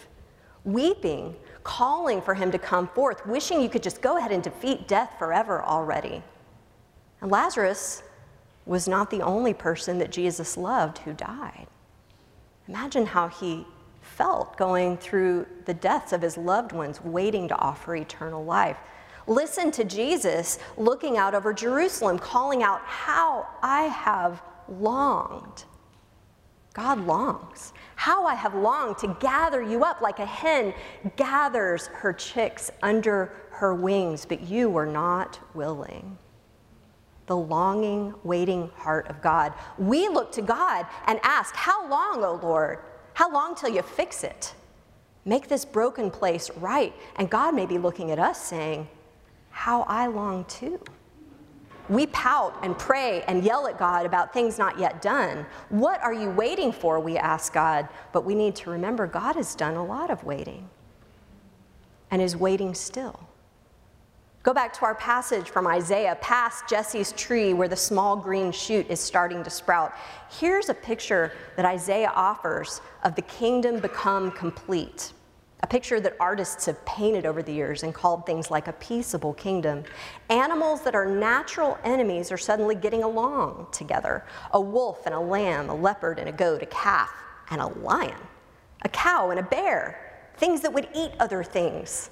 weeping, 0.65 1.37
calling 1.63 2.21
for 2.21 2.35
him 2.35 2.51
to 2.51 2.59
come 2.59 2.89
forth, 2.89 3.25
wishing 3.25 3.61
you 3.61 3.69
could 3.69 3.85
just 3.85 4.03
go 4.03 4.19
ahead 4.19 4.33
and 4.33 4.43
defeat 4.43 4.89
death 4.89 5.15
forever 5.17 5.63
already. 5.63 6.25
And 7.21 7.31
Lazarus 7.31 8.03
was 8.67 8.87
not 8.87 9.11
the 9.11 9.23
only 9.23 9.55
person 9.55 9.99
that 9.99 10.11
Jesus 10.11 10.57
loved 10.57 10.99
who 10.99 11.13
died. 11.13 11.67
Imagine 12.69 13.07
how 13.07 13.29
he 13.29 13.67
felt 14.01 14.57
going 14.57 14.97
through 14.97 15.47
the 15.65 15.75
deaths 15.75 16.13
of 16.13 16.23
his 16.23 16.37
loved 16.37 16.73
ones, 16.73 17.03
waiting 17.03 17.49
to 17.49 17.57
offer 17.57 17.97
eternal 17.97 18.45
life. 18.45 18.77
Listen 19.27 19.71
to 19.73 19.85
Jesus 19.85 20.59
looking 20.77 21.17
out 21.17 21.35
over 21.35 21.53
Jerusalem, 21.53 22.19
calling 22.19 22.63
out, 22.63 22.81
How 22.85 23.47
I 23.63 23.83
have 23.83 24.43
longed. 24.69 25.65
God 26.73 27.05
longs. 27.07 27.73
How 27.97 28.25
I 28.25 28.35
have 28.35 28.55
longed 28.55 28.99
to 28.99 29.17
gather 29.21 29.61
you 29.61 29.85
up 29.85 30.01
like 30.01 30.21
a 30.21 30.27
hen 30.27 30.73
gathers 31.17 31.89
her 31.89 32.13
chicks 32.13 32.71
under 32.83 33.33
her 33.51 33.75
wings, 33.75 34.25
but 34.25 34.43
you 34.43 34.71
were 34.71 34.87
not 34.87 35.39
willing. 35.55 36.17
The 37.31 37.37
longing, 37.37 38.13
waiting 38.25 38.71
heart 38.75 39.07
of 39.07 39.23
God. 39.23 39.55
We 39.79 40.09
look 40.09 40.33
to 40.33 40.43
God 40.43 40.85
and 41.07 41.21
ask, 41.23 41.55
How 41.55 41.89
long, 41.89 42.25
O 42.25 42.41
Lord? 42.43 42.81
How 43.15 43.33
long 43.33 43.55
till 43.55 43.71
you 43.71 43.83
fix 43.83 44.25
it? 44.25 44.53
Make 45.25 45.47
this 45.47 45.65
broken 45.65 46.11
place 46.11 46.51
right. 46.57 46.93
And 47.17 47.31
God 47.31 47.55
may 47.55 47.67
be 47.67 47.79
looking 47.79 48.11
at 48.11 48.19
us 48.19 48.43
saying, 48.43 48.89
how 49.51 49.83
I 49.83 50.07
long 50.07 50.45
too. 50.47 50.81
We 51.89 52.07
pout 52.07 52.57
and 52.63 52.79
pray 52.79 53.23
and 53.23 53.45
yell 53.45 53.67
at 53.67 53.79
God 53.79 54.07
about 54.07 54.33
things 54.33 54.59
not 54.59 54.79
yet 54.79 55.03
done. 55.03 55.45
What 55.69 56.01
are 56.03 56.15
you 56.15 56.31
waiting 56.31 56.73
for? 56.73 57.01
We 57.01 57.19
ask 57.19 57.53
God, 57.53 57.89
but 58.13 58.25
we 58.25 58.35
need 58.35 58.57
to 58.57 58.71
remember 58.71 59.07
God 59.07 59.37
has 59.37 59.55
done 59.55 59.75
a 59.75 59.85
lot 59.85 60.09
of 60.09 60.25
waiting 60.25 60.71
and 62.11 62.23
is 62.23 62.37
waiting 62.37 62.75
still. 62.75 63.29
Go 64.43 64.55
back 64.55 64.73
to 64.75 64.85
our 64.87 64.95
passage 64.95 65.51
from 65.51 65.67
Isaiah, 65.67 66.17
past 66.23 66.69
Jesse's 66.69 67.13
tree 67.13 67.53
where 67.53 67.69
the 67.69 67.77
small 67.77 68.17
green 68.17 68.53
shoot 68.53 68.87
is 68.89 68.99
starting 68.99 69.45
to 69.45 69.51
sprout. 69.51 69.93
Here's 70.31 70.71
a 70.71 70.75
picture 70.75 71.33
that 71.57 71.67
Isaiah 71.67 72.13
offers 72.15 72.81
of 73.05 73.15
the 73.15 73.23
kingdom 73.23 73.81
become 73.81 74.31
complete 74.31 75.13
a 75.63 75.67
picture 75.67 76.01
that 76.01 76.17
artists 76.19 76.67
have 76.67 76.83
painted 76.87 77.27
over 77.27 77.43
the 77.43 77.53
years 77.53 77.83
and 77.83 77.93
called 77.95 78.25
things 78.25 78.51
like 78.51 78.67
a 78.67 78.73
peaceable 78.75 79.35
kingdom. 79.35 79.85
Animals 80.31 80.83
that 80.83 80.95
are 80.95 81.05
natural 81.05 81.79
enemies 81.85 82.33
are 82.33 82.39
suddenly 82.39 82.75
getting 82.75 83.03
along 83.03 83.67
together 83.71 84.25
a 84.53 84.61
wolf 84.61 85.05
and 85.05 85.15
a 85.15 85.21
lamb, 85.21 85.69
a 85.69 85.75
leopard 85.75 86.19
and 86.19 86.29
a 86.29 86.33
goat, 86.33 86.63
a 86.63 86.67
calf 86.67 87.11
and 87.51 87.61
a 87.61 87.67
lion, 87.67 88.17
a 88.83 88.89
cow 88.89 89.31
and 89.31 89.39
a 89.39 89.43
bear, 89.43 90.33
things 90.39 90.63
that 90.63 90.73
would 90.73 90.89
eat 90.95 91.13
other 91.21 91.45
things, 91.45 92.11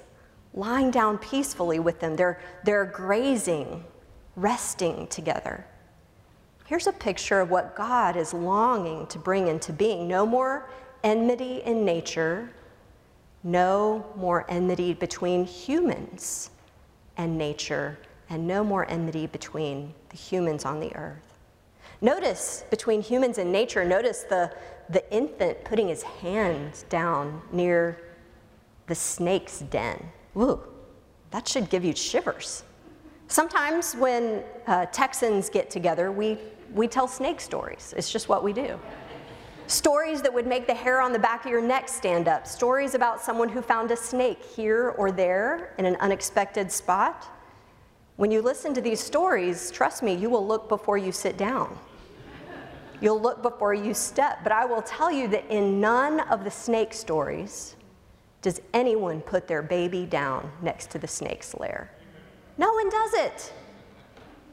lying 0.53 0.91
down 0.91 1.17
peacefully 1.17 1.79
with 1.79 1.99
them. 1.99 2.15
They're, 2.15 2.39
they're 2.63 2.85
grazing, 2.85 3.83
resting 4.35 5.07
together. 5.07 5.65
Here's 6.65 6.87
a 6.87 6.93
picture 6.93 7.39
of 7.39 7.49
what 7.49 7.75
God 7.75 8.15
is 8.15 8.33
longing 8.33 9.07
to 9.07 9.17
bring 9.17 9.47
into 9.47 9.73
being 9.73 10.07
no 10.07 10.25
more 10.25 10.69
enmity 11.03 11.61
in 11.65 11.85
nature 11.85 12.49
no 13.43 14.05
more 14.15 14.45
enmity 14.49 14.93
between 14.93 15.45
humans 15.45 16.51
and 17.17 17.37
nature, 17.37 17.97
and 18.29 18.47
no 18.47 18.63
more 18.63 18.89
enmity 18.89 19.27
between 19.27 19.93
the 20.09 20.17
humans 20.17 20.65
on 20.65 20.79
the 20.79 20.95
earth. 20.95 21.37
Notice 22.01 22.63
between 22.69 23.01
humans 23.01 23.37
and 23.37 23.51
nature, 23.51 23.83
notice 23.83 24.23
the, 24.23 24.53
the 24.89 25.11
infant 25.13 25.63
putting 25.65 25.87
his 25.87 26.03
hand 26.03 26.85
down 26.89 27.41
near 27.51 27.99
the 28.87 28.95
snake's 28.95 29.59
den. 29.59 30.11
Woo, 30.33 30.61
that 31.31 31.47
should 31.47 31.69
give 31.69 31.83
you 31.83 31.95
shivers. 31.95 32.63
Sometimes 33.27 33.95
when 33.95 34.43
uh, 34.67 34.85
Texans 34.87 35.49
get 35.49 35.69
together, 35.69 36.11
we, 36.11 36.37
we 36.73 36.87
tell 36.87 37.07
snake 37.07 37.39
stories. 37.39 37.93
It's 37.95 38.11
just 38.11 38.27
what 38.29 38.43
we 38.43 38.53
do. 38.53 38.79
Stories 39.67 40.23
that 40.23 40.33
would 40.33 40.47
make 40.47 40.65
the 40.65 40.73
hair 40.73 40.99
on 40.99 41.13
the 41.13 41.19
back 41.19 41.45
of 41.45 41.51
your 41.51 41.61
neck 41.61 41.87
stand 41.87 42.27
up. 42.27 42.47
Stories 42.47 42.95
about 42.95 43.21
someone 43.21 43.47
who 43.47 43.61
found 43.61 43.91
a 43.91 43.95
snake 43.95 44.43
here 44.43 44.95
or 44.97 45.11
there 45.11 45.75
in 45.77 45.85
an 45.85 45.95
unexpected 45.97 46.71
spot. 46.71 47.27
When 48.15 48.31
you 48.31 48.41
listen 48.41 48.73
to 48.73 48.81
these 48.81 48.99
stories, 48.99 49.69
trust 49.69 50.01
me, 50.01 50.15
you 50.15 50.29
will 50.29 50.45
look 50.45 50.67
before 50.67 50.97
you 50.97 51.11
sit 51.11 51.37
down. 51.37 51.77
You'll 52.99 53.21
look 53.21 53.43
before 53.43 53.75
you 53.75 53.93
step. 53.93 54.39
But 54.41 54.51
I 54.51 54.65
will 54.65 54.81
tell 54.81 55.11
you 55.11 55.27
that 55.27 55.45
in 55.49 55.79
none 55.79 56.21
of 56.21 56.43
the 56.43 56.51
snake 56.51 56.93
stories 56.93 57.75
does 58.41 58.61
anyone 58.73 59.21
put 59.21 59.47
their 59.47 59.61
baby 59.61 60.05
down 60.05 60.51
next 60.61 60.89
to 60.91 60.99
the 60.99 61.07
snake's 61.07 61.53
lair. 61.55 61.91
No 62.57 62.71
one 62.73 62.89
does 62.89 63.13
it. 63.13 63.53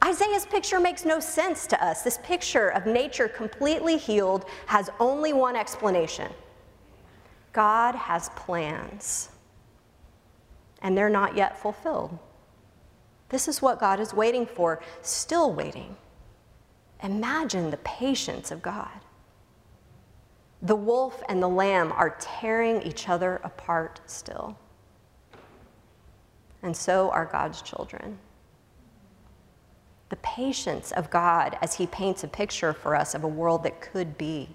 Isaiah's 0.03 0.45
picture 0.45 0.79
makes 0.79 1.05
no 1.05 1.19
sense 1.19 1.65
to 1.67 1.83
us. 1.83 2.03
This 2.03 2.19
picture 2.23 2.69
of 2.69 2.85
nature 2.85 3.27
completely 3.27 3.97
healed 3.97 4.45
has 4.67 4.89
only 4.99 5.33
one 5.33 5.55
explanation 5.55 6.31
God 7.53 7.95
has 7.95 8.29
plans, 8.29 9.29
and 10.83 10.95
they're 10.95 11.09
not 11.09 11.35
yet 11.35 11.57
fulfilled. 11.57 12.19
This 13.29 13.47
is 13.47 13.61
what 13.61 13.79
God 13.79 13.99
is 13.99 14.13
waiting 14.13 14.45
for, 14.45 14.79
still 15.01 15.51
waiting. 15.51 15.95
Imagine 17.01 17.71
the 17.71 17.77
patience 17.77 18.51
of 18.51 18.61
God. 18.61 18.99
The 20.61 20.75
wolf 20.75 21.21
and 21.29 21.41
the 21.41 21.47
lamb 21.47 21.91
are 21.91 22.17
tearing 22.19 22.81
each 22.81 23.09
other 23.09 23.39
apart 23.43 24.01
still. 24.05 24.57
And 26.63 26.75
so 26.75 27.11
are 27.11 27.25
God's 27.25 27.61
children 27.61 28.17
the 30.09 30.15
patience 30.17 30.91
of 30.93 31.09
God 31.09 31.57
as 31.61 31.75
He 31.75 31.87
paints 31.87 32.23
a 32.23 32.27
picture 32.27 32.73
for 32.73 32.95
us 32.95 33.13
of 33.13 33.23
a 33.23 33.27
world 33.27 33.63
that 33.63 33.81
could 33.81 34.17
be. 34.17 34.49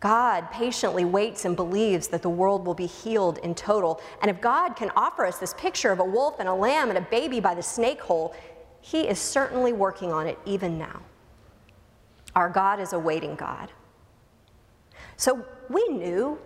God 0.00 0.50
patiently 0.50 1.04
waits 1.04 1.44
and 1.44 1.56
believes 1.56 2.08
that 2.08 2.22
the 2.22 2.30
world 2.30 2.66
will 2.66 2.74
be 2.74 2.86
healed 2.86 3.38
in 3.38 3.54
total. 3.54 4.00
And 4.20 4.30
if 4.30 4.40
God 4.40 4.76
can 4.76 4.90
offer 4.96 5.24
us 5.24 5.38
this 5.38 5.54
picture 5.54 5.90
of 5.90 5.98
a 5.98 6.04
wolf 6.04 6.36
and 6.38 6.48
a 6.48 6.54
lamb 6.54 6.90
and 6.90 6.98
a 6.98 7.02
baby 7.02 7.40
by 7.40 7.54
the 7.54 7.62
snake 7.62 8.00
hole, 8.00 8.34
He 8.80 9.08
is 9.08 9.18
certainly 9.18 9.72
working 9.72 10.12
on 10.12 10.26
it 10.26 10.38
even 10.44 10.78
now. 10.78 11.00
Our 12.34 12.48
God 12.48 12.80
is 12.80 12.92
a 12.92 12.98
waiting 12.98 13.34
God. 13.34 13.70
So 15.16 15.44
we 15.68 15.86
knew 15.88 16.38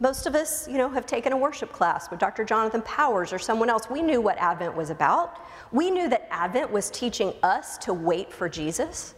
most 0.00 0.26
of 0.26 0.34
us, 0.34 0.66
you 0.66 0.78
know, 0.78 0.88
have 0.88 1.04
taken 1.04 1.32
a 1.32 1.36
worship 1.36 1.72
class 1.72 2.10
with 2.10 2.18
Dr. 2.18 2.42
Jonathan 2.42 2.80
Powers 2.82 3.32
or 3.34 3.38
someone 3.38 3.68
else. 3.68 3.90
We 3.90 4.00
knew 4.00 4.20
what 4.20 4.38
Advent 4.38 4.74
was 4.74 4.88
about. 4.88 5.38
We 5.72 5.90
knew 5.90 6.08
that 6.08 6.26
Advent 6.30 6.70
was 6.72 6.90
teaching 6.90 7.34
us 7.42 7.76
to 7.78 7.92
wait 7.92 8.32
for 8.32 8.48
Jesus. 8.48 9.14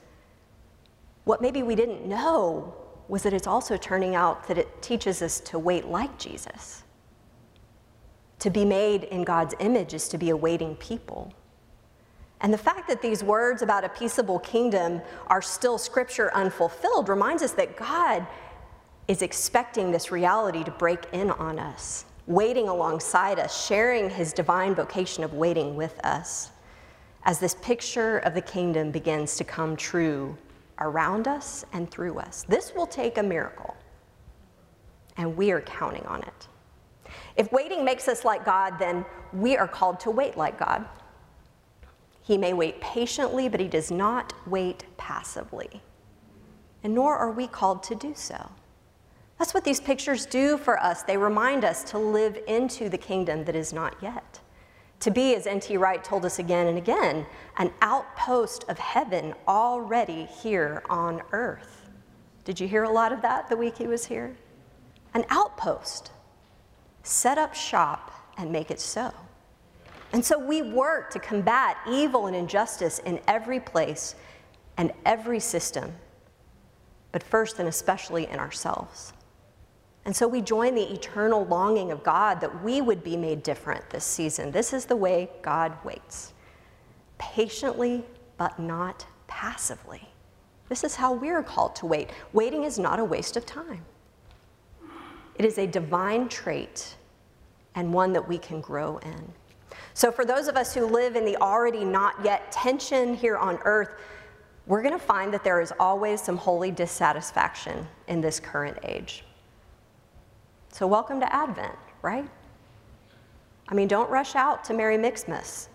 What 1.24 1.40
maybe 1.40 1.62
we 1.62 1.76
didn't 1.76 2.04
know 2.04 2.74
was 3.06 3.22
that 3.22 3.32
it's 3.32 3.46
also 3.46 3.76
turning 3.76 4.16
out 4.16 4.48
that 4.48 4.58
it 4.58 4.82
teaches 4.82 5.22
us 5.22 5.38
to 5.40 5.58
wait 5.58 5.86
like 5.86 6.18
Jesus. 6.18 6.82
To 8.40 8.50
be 8.50 8.64
made 8.64 9.04
in 9.04 9.22
God's 9.22 9.54
image 9.60 9.94
is 9.94 10.08
to 10.08 10.18
be 10.18 10.30
a 10.30 10.36
waiting 10.36 10.74
people. 10.76 11.32
And 12.40 12.52
the 12.52 12.58
fact 12.58 12.88
that 12.88 13.00
these 13.00 13.22
words 13.22 13.62
about 13.62 13.84
a 13.84 13.88
peaceable 13.88 14.40
kingdom 14.40 15.00
are 15.28 15.40
still 15.40 15.78
scripture 15.78 16.34
unfulfilled 16.34 17.08
reminds 17.08 17.40
us 17.44 17.52
that 17.52 17.76
God 17.76 18.26
is 19.12 19.20
expecting 19.20 19.92
this 19.92 20.10
reality 20.10 20.64
to 20.64 20.70
break 20.70 21.04
in 21.12 21.30
on 21.32 21.58
us, 21.58 22.06
waiting 22.26 22.68
alongside 22.68 23.38
us, 23.38 23.66
sharing 23.66 24.08
his 24.08 24.32
divine 24.32 24.74
vocation 24.74 25.22
of 25.22 25.34
waiting 25.34 25.76
with 25.76 26.00
us. 26.02 26.50
as 27.24 27.38
this 27.38 27.54
picture 27.56 28.18
of 28.18 28.34
the 28.34 28.40
kingdom 28.40 28.90
begins 28.90 29.36
to 29.36 29.44
come 29.44 29.76
true 29.76 30.36
around 30.80 31.28
us 31.28 31.64
and 31.72 31.90
through 31.90 32.18
us. 32.18 32.44
This 32.48 32.74
will 32.74 32.86
take 32.86 33.18
a 33.18 33.22
miracle, 33.22 33.76
and 35.16 35.36
we 35.36 35.52
are 35.52 35.60
counting 35.60 36.04
on 36.06 36.22
it. 36.22 36.48
If 37.36 37.52
waiting 37.52 37.84
makes 37.84 38.08
us 38.08 38.24
like 38.24 38.44
God, 38.44 38.78
then 38.78 39.04
we 39.32 39.56
are 39.56 39.68
called 39.68 40.00
to 40.00 40.10
wait 40.10 40.36
like 40.36 40.58
God. 40.58 40.86
He 42.22 42.36
may 42.38 42.52
wait 42.52 42.80
patiently, 42.80 43.48
but 43.48 43.60
he 43.60 43.68
does 43.68 43.90
not 43.90 44.32
wait 44.46 44.84
passively. 44.96 45.82
And 46.82 46.94
nor 46.94 47.16
are 47.16 47.30
we 47.30 47.46
called 47.46 47.82
to 47.84 47.94
do 47.94 48.12
so. 48.14 48.50
That's 49.42 49.54
what 49.54 49.64
these 49.64 49.80
pictures 49.80 50.24
do 50.24 50.56
for 50.56 50.80
us. 50.80 51.02
They 51.02 51.16
remind 51.16 51.64
us 51.64 51.82
to 51.90 51.98
live 51.98 52.38
into 52.46 52.88
the 52.88 52.96
kingdom 52.96 53.44
that 53.46 53.56
is 53.56 53.72
not 53.72 53.96
yet. 54.00 54.38
To 55.00 55.10
be, 55.10 55.34
as 55.34 55.48
N.T. 55.48 55.76
Wright 55.78 56.04
told 56.04 56.24
us 56.24 56.38
again 56.38 56.68
and 56.68 56.78
again, 56.78 57.26
an 57.56 57.72
outpost 57.82 58.64
of 58.68 58.78
heaven 58.78 59.34
already 59.48 60.26
here 60.26 60.84
on 60.88 61.22
earth. 61.32 61.90
Did 62.44 62.60
you 62.60 62.68
hear 62.68 62.84
a 62.84 62.90
lot 62.92 63.10
of 63.10 63.20
that 63.22 63.48
the 63.48 63.56
week 63.56 63.78
he 63.78 63.88
was 63.88 64.04
here? 64.04 64.36
An 65.12 65.24
outpost. 65.28 66.12
Set 67.02 67.36
up 67.36 67.52
shop 67.52 68.12
and 68.38 68.52
make 68.52 68.70
it 68.70 68.78
so. 68.78 69.12
And 70.12 70.24
so 70.24 70.38
we 70.38 70.62
work 70.62 71.10
to 71.10 71.18
combat 71.18 71.78
evil 71.90 72.28
and 72.28 72.36
injustice 72.36 73.00
in 73.00 73.18
every 73.26 73.58
place 73.58 74.14
and 74.76 74.92
every 75.04 75.40
system, 75.40 75.94
but 77.10 77.24
first 77.24 77.58
and 77.58 77.68
especially 77.68 78.28
in 78.28 78.38
ourselves. 78.38 79.12
And 80.04 80.14
so 80.14 80.26
we 80.26 80.40
join 80.40 80.74
the 80.74 80.92
eternal 80.92 81.44
longing 81.44 81.92
of 81.92 82.02
God 82.02 82.40
that 82.40 82.62
we 82.62 82.80
would 82.80 83.04
be 83.04 83.16
made 83.16 83.42
different 83.42 83.88
this 83.90 84.04
season. 84.04 84.50
This 84.50 84.72
is 84.72 84.84
the 84.84 84.96
way 84.96 85.30
God 85.42 85.72
waits 85.84 86.32
patiently, 87.18 88.04
but 88.36 88.58
not 88.58 89.06
passively. 89.28 90.08
This 90.68 90.82
is 90.82 90.96
how 90.96 91.12
we're 91.12 91.42
called 91.42 91.76
to 91.76 91.86
wait. 91.86 92.10
Waiting 92.32 92.64
is 92.64 92.78
not 92.78 92.98
a 92.98 93.04
waste 93.04 93.36
of 93.36 93.46
time, 93.46 93.84
it 95.36 95.44
is 95.44 95.58
a 95.58 95.66
divine 95.66 96.28
trait 96.28 96.96
and 97.74 97.92
one 97.92 98.12
that 98.12 98.28
we 98.28 98.38
can 98.38 98.60
grow 98.60 98.98
in. 98.98 99.32
So, 99.94 100.10
for 100.10 100.24
those 100.24 100.48
of 100.48 100.56
us 100.56 100.74
who 100.74 100.84
live 100.86 101.16
in 101.16 101.24
the 101.24 101.36
already 101.36 101.84
not 101.84 102.22
yet 102.24 102.50
tension 102.50 103.14
here 103.14 103.36
on 103.36 103.58
earth, 103.64 103.94
we're 104.66 104.82
going 104.82 104.98
to 104.98 105.04
find 105.04 105.32
that 105.32 105.44
there 105.44 105.60
is 105.60 105.72
always 105.78 106.20
some 106.20 106.36
holy 106.36 106.70
dissatisfaction 106.70 107.86
in 108.08 108.20
this 108.20 108.40
current 108.40 108.78
age. 108.82 109.24
So, 110.72 110.86
welcome 110.86 111.20
to 111.20 111.30
Advent, 111.32 111.76
right? 112.00 112.26
I 113.68 113.74
mean, 113.74 113.88
don't 113.88 114.10
rush 114.10 114.34
out 114.34 114.64
to 114.64 114.74
Merry 114.74 114.96
Mixmas. 114.96 115.68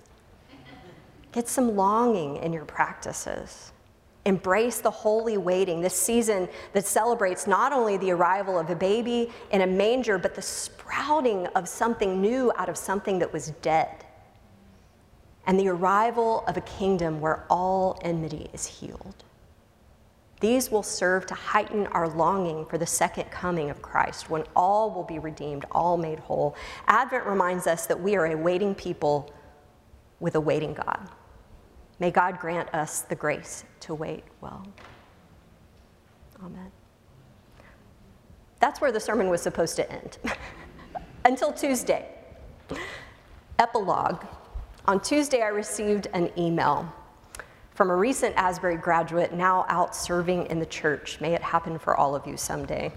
Get 1.31 1.47
some 1.47 1.75
longing 1.75 2.37
in 2.37 2.51
your 2.51 2.65
practices. 2.65 3.71
Embrace 4.25 4.81
the 4.81 4.89
holy 4.89 5.37
waiting, 5.37 5.81
this 5.81 5.93
season 5.93 6.49
that 6.73 6.85
celebrates 6.85 7.45
not 7.45 7.71
only 7.71 7.97
the 7.97 8.09
arrival 8.09 8.57
of 8.57 8.71
a 8.71 8.75
baby 8.75 9.31
in 9.51 9.61
a 9.61 9.67
manger, 9.67 10.17
but 10.17 10.33
the 10.33 10.41
sprouting 10.41 11.45
of 11.47 11.69
something 11.69 12.19
new 12.19 12.51
out 12.55 12.67
of 12.67 12.75
something 12.75 13.19
that 13.19 13.31
was 13.31 13.51
dead 13.61 14.03
and 15.45 15.59
the 15.59 15.69
arrival 15.69 16.43
of 16.47 16.57
a 16.57 16.61
kingdom 16.61 17.21
where 17.21 17.45
all 17.49 17.97
enmity 18.01 18.49
is 18.51 18.65
healed. 18.65 19.23
These 20.39 20.69
will 20.69 20.83
serve 20.83 21.25
to 21.27 21.33
heighten 21.33 21.87
our 21.87 22.07
longing 22.07 22.65
for 22.65 22.77
the 22.77 22.85
second 22.85 23.31
coming 23.31 23.69
of 23.69 23.81
Christ 23.81 24.29
when 24.29 24.43
all 24.55 24.91
will 24.91 25.03
be 25.03 25.17
redeemed, 25.17 25.65
all 25.71 25.97
made 25.97 26.19
whole. 26.19 26.55
Advent 26.87 27.25
reminds 27.25 27.65
us 27.65 27.87
that 27.87 27.99
we 27.99 28.15
are 28.15 28.27
a 28.27 28.35
waiting 28.35 28.75
people 28.75 29.33
with 30.19 30.35
a 30.35 30.39
waiting 30.39 30.73
God. 30.73 31.09
May 31.99 32.11
God 32.11 32.39
grant 32.39 32.71
us 32.73 33.01
the 33.01 33.15
grace 33.15 33.63
to 33.81 33.95
wait 33.95 34.23
well. 34.41 34.65
Amen. 36.43 36.71
That's 38.59 38.79
where 38.79 38.91
the 38.91 38.99
sermon 38.99 39.29
was 39.29 39.41
supposed 39.41 39.75
to 39.77 39.91
end. 39.91 40.19
Until 41.25 41.51
Tuesday. 41.51 42.09
Epilogue. 43.57 44.23
On 44.85 44.99
Tuesday, 45.01 45.41
I 45.41 45.47
received 45.47 46.07
an 46.13 46.31
email 46.37 46.91
from 47.77 47.91
a 47.91 47.95
recent 47.95 48.35
Asbury 48.37 48.75
graduate 48.75 49.33
now 49.35 49.63
out 49.69 49.95
serving 49.95 50.47
in 50.47 50.57
the 50.57 50.65
church. 50.65 51.21
May 51.21 51.35
it 51.35 51.43
happen 51.43 51.77
for 51.77 51.95
all 51.95 52.15
of 52.15 52.25
you 52.25 52.35
someday. 52.35 52.91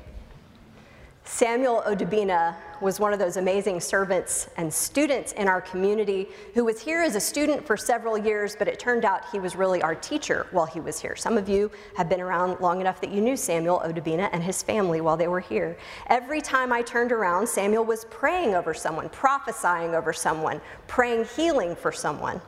Samuel 1.24 1.82
Odubina 1.86 2.56
was 2.80 2.98
one 2.98 3.12
of 3.12 3.18
those 3.18 3.36
amazing 3.36 3.78
servants 3.78 4.48
and 4.56 4.72
students 4.72 5.32
in 5.32 5.48
our 5.48 5.60
community 5.60 6.28
who 6.54 6.64
was 6.64 6.80
here 6.80 7.02
as 7.02 7.14
a 7.14 7.20
student 7.20 7.66
for 7.66 7.76
several 7.76 8.16
years, 8.16 8.56
but 8.56 8.68
it 8.68 8.78
turned 8.78 9.04
out 9.04 9.30
he 9.30 9.38
was 9.38 9.54
really 9.54 9.82
our 9.82 9.94
teacher 9.94 10.46
while 10.50 10.64
he 10.64 10.80
was 10.80 10.98
here. 10.98 11.14
Some 11.14 11.36
of 11.36 11.46
you 11.46 11.70
have 11.94 12.08
been 12.08 12.22
around 12.22 12.58
long 12.60 12.80
enough 12.80 13.02
that 13.02 13.10
you 13.10 13.20
knew 13.20 13.36
Samuel 13.36 13.82
Odubina 13.84 14.30
and 14.32 14.42
his 14.42 14.62
family 14.62 15.02
while 15.02 15.18
they 15.18 15.28
were 15.28 15.40
here. 15.40 15.76
Every 16.06 16.40
time 16.40 16.72
I 16.72 16.80
turned 16.80 17.12
around, 17.12 17.46
Samuel 17.46 17.84
was 17.84 18.06
praying 18.06 18.54
over 18.54 18.72
someone, 18.72 19.10
prophesying 19.10 19.94
over 19.94 20.14
someone, 20.14 20.58
praying 20.88 21.26
healing 21.36 21.76
for 21.76 21.92
someone. 21.92 22.40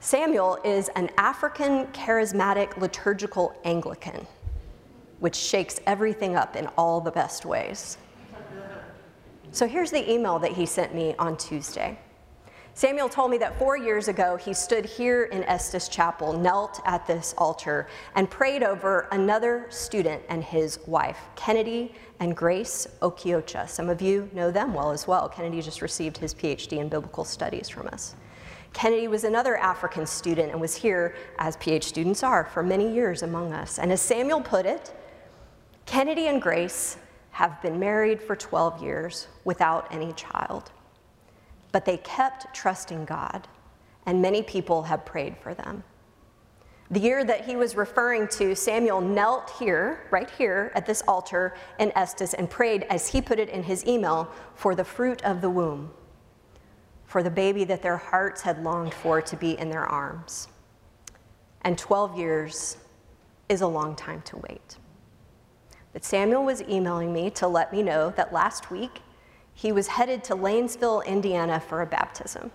Samuel 0.00 0.58
is 0.64 0.88
an 0.90 1.10
African 1.18 1.86
charismatic 1.88 2.76
liturgical 2.76 3.54
Anglican 3.64 4.26
which 5.20 5.34
shakes 5.34 5.80
everything 5.86 6.36
up 6.36 6.56
in 6.56 6.66
all 6.78 7.00
the 7.00 7.10
best 7.10 7.44
ways. 7.44 7.98
So 9.50 9.66
here's 9.66 9.90
the 9.90 10.10
email 10.10 10.38
that 10.38 10.52
he 10.52 10.66
sent 10.66 10.94
me 10.94 11.14
on 11.18 11.36
Tuesday. 11.36 11.98
Samuel 12.74 13.08
told 13.08 13.32
me 13.32 13.38
that 13.38 13.58
four 13.58 13.76
years 13.76 14.06
ago 14.06 14.36
he 14.36 14.54
stood 14.54 14.84
here 14.84 15.24
in 15.24 15.42
Estes 15.44 15.88
Chapel, 15.88 16.32
knelt 16.32 16.80
at 16.84 17.06
this 17.08 17.34
altar, 17.36 17.88
and 18.14 18.30
prayed 18.30 18.62
over 18.62 19.08
another 19.10 19.66
student 19.68 20.22
and 20.28 20.44
his 20.44 20.78
wife, 20.86 21.18
Kennedy 21.34 21.92
and 22.20 22.36
Grace 22.36 22.86
Okiocha. 23.02 23.68
Some 23.68 23.88
of 23.88 24.00
you 24.00 24.30
know 24.32 24.52
them 24.52 24.74
well 24.74 24.92
as 24.92 25.08
well. 25.08 25.28
Kennedy 25.28 25.60
just 25.60 25.82
received 25.82 26.18
his 26.18 26.32
PhD 26.34 26.78
in 26.78 26.88
biblical 26.88 27.24
studies 27.24 27.68
from 27.68 27.88
us. 27.88 28.14
Kennedy 28.72 29.08
was 29.08 29.24
another 29.24 29.56
African 29.56 30.06
student 30.06 30.52
and 30.52 30.60
was 30.60 30.74
here, 30.74 31.14
as 31.38 31.56
PH 31.56 31.84
students 31.84 32.22
are, 32.22 32.44
for 32.44 32.62
many 32.62 32.92
years 32.92 33.22
among 33.22 33.52
us. 33.52 33.78
And 33.78 33.90
as 33.90 34.00
Samuel 34.00 34.40
put 34.40 34.66
it, 34.66 34.94
Kennedy 35.86 36.26
and 36.26 36.40
Grace 36.40 36.98
have 37.30 37.60
been 37.62 37.78
married 37.78 38.22
for 38.22 38.36
12 38.36 38.82
years 38.82 39.28
without 39.44 39.92
any 39.92 40.12
child, 40.12 40.70
but 41.72 41.84
they 41.84 41.96
kept 41.98 42.54
trusting 42.54 43.04
God, 43.04 43.48
and 44.06 44.20
many 44.20 44.42
people 44.42 44.82
have 44.82 45.04
prayed 45.04 45.36
for 45.38 45.54
them. 45.54 45.82
The 46.90 47.00
year 47.00 47.22
that 47.24 47.44
he 47.44 47.54
was 47.54 47.76
referring 47.76 48.28
to, 48.28 48.54
Samuel 48.54 49.00
knelt 49.00 49.50
here, 49.58 50.06
right 50.10 50.28
here 50.30 50.72
at 50.74 50.86
this 50.86 51.02
altar 51.06 51.54
in 51.78 51.92
Estes, 51.94 52.34
and 52.34 52.48
prayed, 52.48 52.84
as 52.84 53.08
he 53.08 53.20
put 53.20 53.38
it 53.38 53.50
in 53.50 53.62
his 53.62 53.86
email, 53.86 54.30
for 54.54 54.74
the 54.74 54.84
fruit 54.84 55.22
of 55.22 55.40
the 55.40 55.50
womb, 55.50 55.90
for 57.08 57.22
the 57.22 57.30
baby 57.30 57.64
that 57.64 57.82
their 57.82 57.96
hearts 57.96 58.42
had 58.42 58.62
longed 58.62 58.92
for 58.92 59.20
to 59.22 59.34
be 59.34 59.58
in 59.58 59.70
their 59.70 59.86
arms. 59.86 60.46
And 61.62 61.76
12 61.76 62.18
years 62.18 62.76
is 63.48 63.62
a 63.62 63.66
long 63.66 63.96
time 63.96 64.20
to 64.26 64.36
wait. 64.36 64.76
But 65.94 66.04
Samuel 66.04 66.44
was 66.44 66.62
emailing 66.62 67.12
me 67.12 67.30
to 67.30 67.48
let 67.48 67.72
me 67.72 67.82
know 67.82 68.10
that 68.10 68.30
last 68.32 68.70
week 68.70 69.00
he 69.54 69.72
was 69.72 69.86
headed 69.86 70.22
to 70.24 70.36
Lanesville, 70.36 71.04
Indiana 71.06 71.58
for 71.58 71.80
a 71.80 71.86
baptism, 71.86 72.50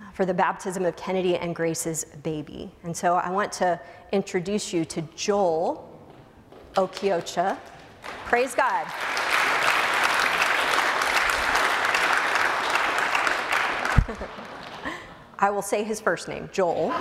uh, 0.00 0.10
for 0.12 0.24
the 0.24 0.32
baptism 0.32 0.84
of 0.84 0.94
Kennedy 0.94 1.36
and 1.36 1.54
Grace's 1.54 2.04
baby. 2.22 2.70
And 2.84 2.96
so 2.96 3.16
I 3.16 3.28
want 3.28 3.50
to 3.54 3.78
introduce 4.12 4.72
you 4.72 4.84
to 4.84 5.02
Joel 5.16 5.92
Okiocha. 6.76 7.58
Praise 8.24 8.54
God. 8.54 8.86
I 15.38 15.50
will 15.50 15.62
say 15.62 15.84
his 15.84 16.00
first 16.00 16.28
name, 16.28 16.48
Joel. 16.52 16.92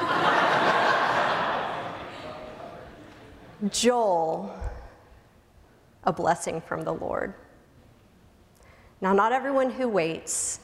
Joel 3.69 4.53
a 6.05 6.13
blessing 6.13 6.61
from 6.61 6.83
the 6.83 6.93
Lord. 6.93 7.33
Now, 9.01 9.13
not 9.13 9.31
everyone 9.31 9.71
who 9.71 9.87
waits 9.87 10.59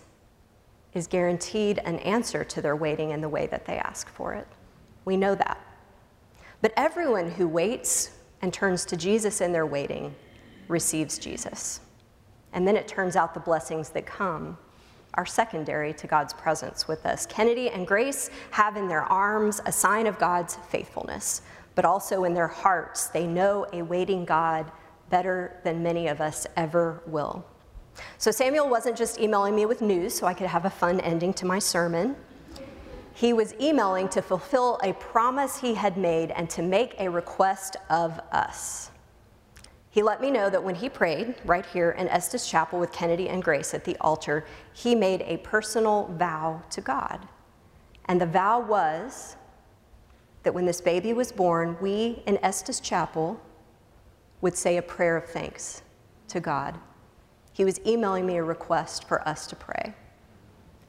is 0.93 1.07
guaranteed 1.07 1.79
an 1.85 1.99
answer 1.99 2.43
to 2.43 2.61
their 2.61 2.75
waiting 2.75 3.11
in 3.11 3.21
the 3.21 3.29
way 3.29 3.47
that 3.47 3.65
they 3.65 3.77
ask 3.77 4.09
for 4.09 4.33
it. 4.33 4.47
We 5.05 5.17
know 5.17 5.35
that. 5.35 5.59
But 6.61 6.73
everyone 6.77 7.31
who 7.31 7.47
waits 7.47 8.11
and 8.41 8.53
turns 8.53 8.85
to 8.85 8.97
Jesus 8.97 9.41
in 9.41 9.51
their 9.51 9.65
waiting 9.65 10.13
receives 10.67 11.17
Jesus. 11.17 11.79
And 12.53 12.67
then 12.67 12.75
it 12.75 12.87
turns 12.87 13.15
out 13.15 13.33
the 13.33 13.39
blessings 13.39 13.89
that 13.89 14.05
come 14.05 14.57
are 15.15 15.25
secondary 15.25 15.93
to 15.93 16.07
God's 16.07 16.33
presence 16.33 16.87
with 16.87 17.05
us. 17.05 17.25
Kennedy 17.25 17.69
and 17.69 17.85
Grace 17.85 18.29
have 18.51 18.77
in 18.77 18.87
their 18.87 19.03
arms 19.03 19.61
a 19.65 19.71
sign 19.71 20.07
of 20.07 20.17
God's 20.19 20.57
faithfulness, 20.69 21.41
but 21.75 21.85
also 21.85 22.23
in 22.23 22.33
their 22.33 22.47
hearts, 22.47 23.07
they 23.07 23.27
know 23.27 23.65
a 23.73 23.81
waiting 23.81 24.25
God 24.25 24.71
better 25.09 25.59
than 25.63 25.83
many 25.83 26.07
of 26.07 26.21
us 26.21 26.47
ever 26.55 27.01
will. 27.05 27.45
So 28.17 28.31
Samuel 28.31 28.69
wasn't 28.69 28.97
just 28.97 29.19
emailing 29.19 29.55
me 29.55 29.65
with 29.65 29.81
news 29.81 30.13
so 30.13 30.25
I 30.25 30.33
could 30.33 30.47
have 30.47 30.65
a 30.65 30.69
fun 30.69 31.01
ending 31.01 31.33
to 31.33 31.45
my 31.45 31.59
sermon. 31.59 32.15
he 33.13 33.33
was 33.33 33.53
emailing 33.59 34.09
to 34.09 34.21
fulfill 34.21 34.79
a 34.83 34.93
promise 34.93 35.59
he 35.59 35.73
had 35.73 35.97
made 35.97 36.31
and 36.31 36.49
to 36.49 36.61
make 36.61 36.95
a 36.99 37.09
request 37.09 37.75
of 37.89 38.19
us. 38.31 38.89
He 39.91 40.01
let 40.01 40.21
me 40.21 40.31
know 40.31 40.49
that 40.49 40.63
when 40.63 40.75
he 40.75 40.87
prayed 40.87 41.35
right 41.43 41.65
here 41.65 41.91
in 41.91 42.07
Estes 42.07 42.49
Chapel 42.49 42.79
with 42.79 42.93
Kennedy 42.93 43.27
and 43.27 43.43
Grace 43.43 43.73
at 43.73 43.83
the 43.83 43.97
altar, 43.99 44.45
he 44.71 44.95
made 44.95 45.21
a 45.23 45.37
personal 45.37 46.07
vow 46.17 46.63
to 46.69 46.79
God. 46.79 47.27
And 48.05 48.19
the 48.19 48.25
vow 48.25 48.61
was 48.61 49.35
that 50.43 50.53
when 50.53 50.65
this 50.65 50.79
baby 50.79 51.11
was 51.11 51.33
born, 51.33 51.77
we 51.81 52.23
in 52.25 52.39
Estes 52.41 52.79
Chapel 52.79 53.39
would 54.39 54.55
say 54.55 54.77
a 54.77 54.81
prayer 54.81 55.17
of 55.17 55.25
thanks 55.25 55.81
to 56.29 56.39
God. 56.39 56.79
He 57.51 57.65
was 57.65 57.79
emailing 57.85 58.25
me 58.25 58.37
a 58.37 58.43
request 58.43 59.09
for 59.09 59.27
us 59.27 59.45
to 59.47 59.57
pray 59.57 59.93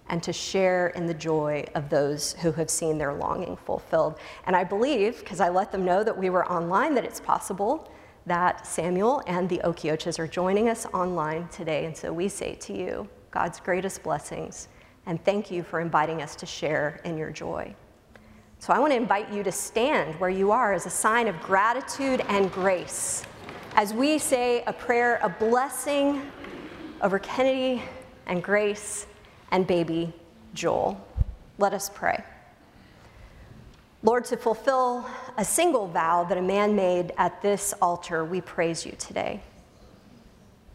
and 0.09 0.23
to 0.23 0.33
share 0.33 0.89
in 0.89 1.07
the 1.07 1.15
joy 1.15 1.65
of 1.75 1.89
those 1.89 2.35
who 2.35 2.53
have 2.53 2.71
seen 2.71 2.99
their 2.99 3.15
longing 3.15 3.57
fulfilled. 3.57 4.19
And 4.47 4.55
I 4.55 4.63
believe, 4.63 5.19
because 5.19 5.41
I 5.41 5.49
let 5.49 5.73
them 5.73 5.85
know 5.85 6.05
that 6.05 6.17
we 6.17 6.31
were 6.31 6.49
online, 6.51 6.95
that 6.95 7.05
it's 7.05 7.21
possible 7.21 7.91
that 8.27 8.67
Samuel 8.67 9.23
and 9.27 9.49
the 9.49 9.61
Okioches 9.65 10.19
are 10.19 10.27
joining 10.27 10.69
us 10.69 10.87
online 10.87 11.49
today. 11.49 11.87
And 11.87 11.97
so 11.97 12.13
we 12.13 12.29
say 12.29 12.55
to 12.57 12.73
you, 12.73 13.09
God's 13.31 13.61
greatest 13.61 14.03
blessings, 14.03 14.69
and 15.07 15.23
thank 15.25 15.51
you 15.51 15.63
for 15.63 15.81
inviting 15.81 16.23
us 16.23 16.37
to 16.37 16.47
share 16.47 17.01
in 17.05 17.17
your 17.17 17.31
joy. 17.31 17.75
So 18.59 18.73
I 18.73 18.79
want 18.79 18.93
to 18.93 18.97
invite 18.97 19.33
you 19.33 19.43
to 19.43 19.51
stand 19.51 20.15
where 20.21 20.31
you 20.31 20.53
are 20.53 20.73
as 20.73 20.87
a 20.87 20.91
sign 20.91 21.27
of 21.27 21.41
gratitude 21.41 22.23
and 22.29 22.53
grace 22.53 23.25
as 23.75 23.95
we 23.95 24.19
say 24.19 24.63
a 24.67 24.73
prayer, 24.73 25.19
a 25.23 25.29
blessing 25.29 26.23
over 27.01 27.19
Kennedy 27.19 27.83
and 28.27 28.43
Grace 28.43 29.07
and 29.51 29.67
baby 29.67 30.13
Joel. 30.55 31.05
Let 31.59 31.73
us 31.73 31.91
pray. 31.93 32.23
Lord, 34.05 34.25
to 34.27 34.37
fulfill 34.37 35.07
a 35.37 35.45
single 35.45 35.87
vow 35.87 36.25
that 36.25 36.37
a 36.37 36.43
man 36.43 36.75
made 36.75 37.13
at 37.19 37.41
this 37.41 37.73
altar, 37.81 38.25
we 38.25 38.41
praise 38.41 38.85
you 38.85 38.93
today. 38.99 39.41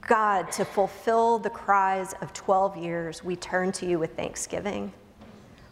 God, 0.08 0.50
to 0.54 0.64
fulfill 0.64 1.38
the 1.38 1.50
cries 1.50 2.14
of 2.22 2.32
12 2.32 2.78
years, 2.78 3.26
we 3.26 3.36
turn 3.36 3.74
to 3.74 3.86
you 3.86 4.00
with 4.00 4.16
thanksgiving. 4.16 4.94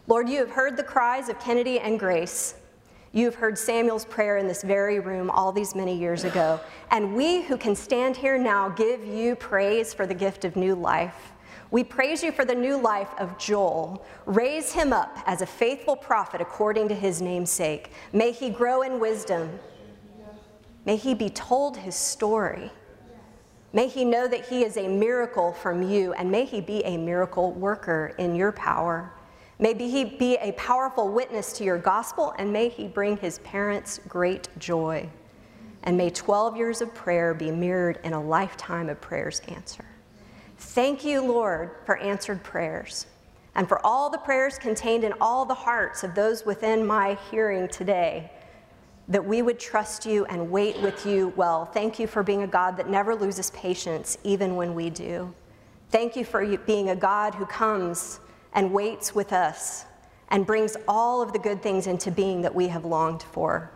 Lord, 0.08 0.28
you 0.28 0.40
have 0.40 0.52
heard 0.52 0.76
the 0.76 0.84
cries 0.84 1.30
of 1.30 1.40
Kennedy 1.40 1.80
and 1.80 1.98
Grace. 1.98 2.56
You 3.14 3.24
have 3.24 3.36
heard 3.36 3.58
Samuel's 3.58 4.04
prayer 4.04 4.38
in 4.38 4.48
this 4.48 4.62
very 4.62 5.00
room 5.00 5.30
all 5.30 5.54
these 5.54 5.74
many 5.74 5.98
years 5.98 6.26
ago. 6.26 6.60
And 6.92 7.16
we 7.16 7.44
who 7.44 7.56
can 7.56 7.74
stand 7.74 8.18
here 8.18 8.38
now 8.38 8.68
give 8.68 9.06
you 9.06 9.38
praise 9.38 9.94
for 9.94 10.06
the 10.06 10.14
gift 10.14 10.44
of 10.44 10.58
new 10.58 10.76
life. 10.76 11.32
We 11.72 11.84
praise 11.84 12.24
you 12.24 12.32
for 12.32 12.46
the 12.46 12.56
new 12.56 12.78
life 12.78 13.10
of 13.18 13.38
Joel. 13.38 14.06
Raise 14.26 14.72
him 14.72 14.94
up 14.94 15.18
as 15.26 15.42
a 15.42 15.46
faithful 15.46 15.96
prophet 15.96 16.42
according 16.42 16.88
to 16.90 16.96
his 16.96 17.22
namesake. 17.22 17.92
May 18.14 18.32
he 18.32 18.50
grow 18.50 18.84
in 18.84 19.00
wisdom. 19.00 19.60
May 20.86 20.96
he 20.96 21.14
be 21.16 21.30
told 21.30 21.78
his 21.78 21.96
story. 21.96 22.72
May 23.74 23.88
he 23.88 24.06
know 24.06 24.28
that 24.28 24.46
he 24.46 24.64
is 24.64 24.78
a 24.78 24.88
miracle 24.88 25.52
from 25.52 25.82
you, 25.82 26.14
and 26.14 26.32
may 26.32 26.46
he 26.46 26.62
be 26.62 26.82
a 26.86 26.96
miracle 26.96 27.52
worker 27.52 28.14
in 28.18 28.36
your 28.36 28.52
power. 28.52 29.12
May 29.58 29.74
he 29.74 30.06
be 30.06 30.38
a 30.40 30.52
powerful 30.54 31.10
witness 31.10 31.52
to 31.54 31.64
your 31.64 31.78
gospel, 31.78 32.34
and 32.38 32.54
may 32.54 32.70
he 32.70 32.88
bring 32.88 33.18
his 33.18 33.40
parents 33.40 34.00
great 34.08 34.48
joy. 34.60 35.10
And 35.84 35.98
may 35.98 36.10
12 36.10 36.56
years 36.56 36.82
of 36.82 36.94
prayer 36.94 37.34
be 37.34 37.52
mirrored 37.52 38.00
in 38.04 38.14
a 38.14 38.22
lifetime 38.22 38.90
of 38.90 39.02
prayers 39.02 39.42
answered. 39.48 39.86
Thank 40.58 41.04
you, 41.04 41.22
Lord, 41.22 41.72
for 41.86 41.98
answered 41.98 42.44
prayers 42.44 43.08
and 43.56 43.68
for 43.68 43.84
all 43.86 44.10
the 44.10 44.18
prayers 44.18 44.58
contained 44.58 45.04
in 45.04 45.14
all 45.22 45.46
the 45.46 45.54
hearts 45.54 46.04
of 46.04 46.14
those 46.14 46.46
within 46.46 46.86
my 46.86 47.18
hearing 47.32 47.68
today, 47.70 48.32
that 49.08 49.24
we 49.24 49.42
would 49.42 49.60
trust 49.60 50.06
you 50.06 50.26
and 50.26 50.52
wait 50.52 50.80
with 50.82 51.06
you 51.06 51.34
well. 51.38 51.66
Thank 51.66 51.98
you 51.98 52.08
for 52.08 52.22
being 52.22 52.44
a 52.44 52.48
God 52.48 52.76
that 52.78 52.90
never 52.90 53.16
loses 53.16 53.52
patience, 53.52 54.18
even 54.24 54.56
when 54.56 54.76
we 54.76 54.90
do. 54.90 55.34
Thank 55.90 56.16
you 56.16 56.26
for 56.26 56.46
being 56.58 56.90
a 56.90 56.96
God 56.96 57.36
who 57.36 57.46
comes 57.46 58.20
and 58.54 58.74
waits 58.74 59.16
with 59.16 59.32
us 59.32 59.86
and 60.30 60.46
brings 60.46 60.76
all 60.88 61.22
of 61.22 61.32
the 61.32 61.40
good 61.40 61.62
things 61.62 61.88
into 61.88 62.12
being 62.12 62.42
that 62.42 62.54
we 62.54 62.68
have 62.68 62.84
longed 62.84 63.24
for. 63.24 63.72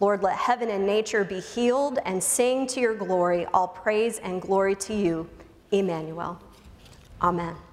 Lord, 0.00 0.22
let 0.22 0.36
heaven 0.36 0.68
and 0.68 0.84
nature 0.84 1.24
be 1.24 1.40
healed 1.40 2.00
and 2.04 2.22
sing 2.22 2.66
to 2.68 2.80
your 2.80 2.94
glory. 2.94 3.46
All 3.54 3.68
praise 3.68 4.18
and 4.18 4.42
glory 4.42 4.74
to 4.76 4.94
you 4.94 5.30
Emmanuel. 5.72 6.38
Amen. 7.20 7.71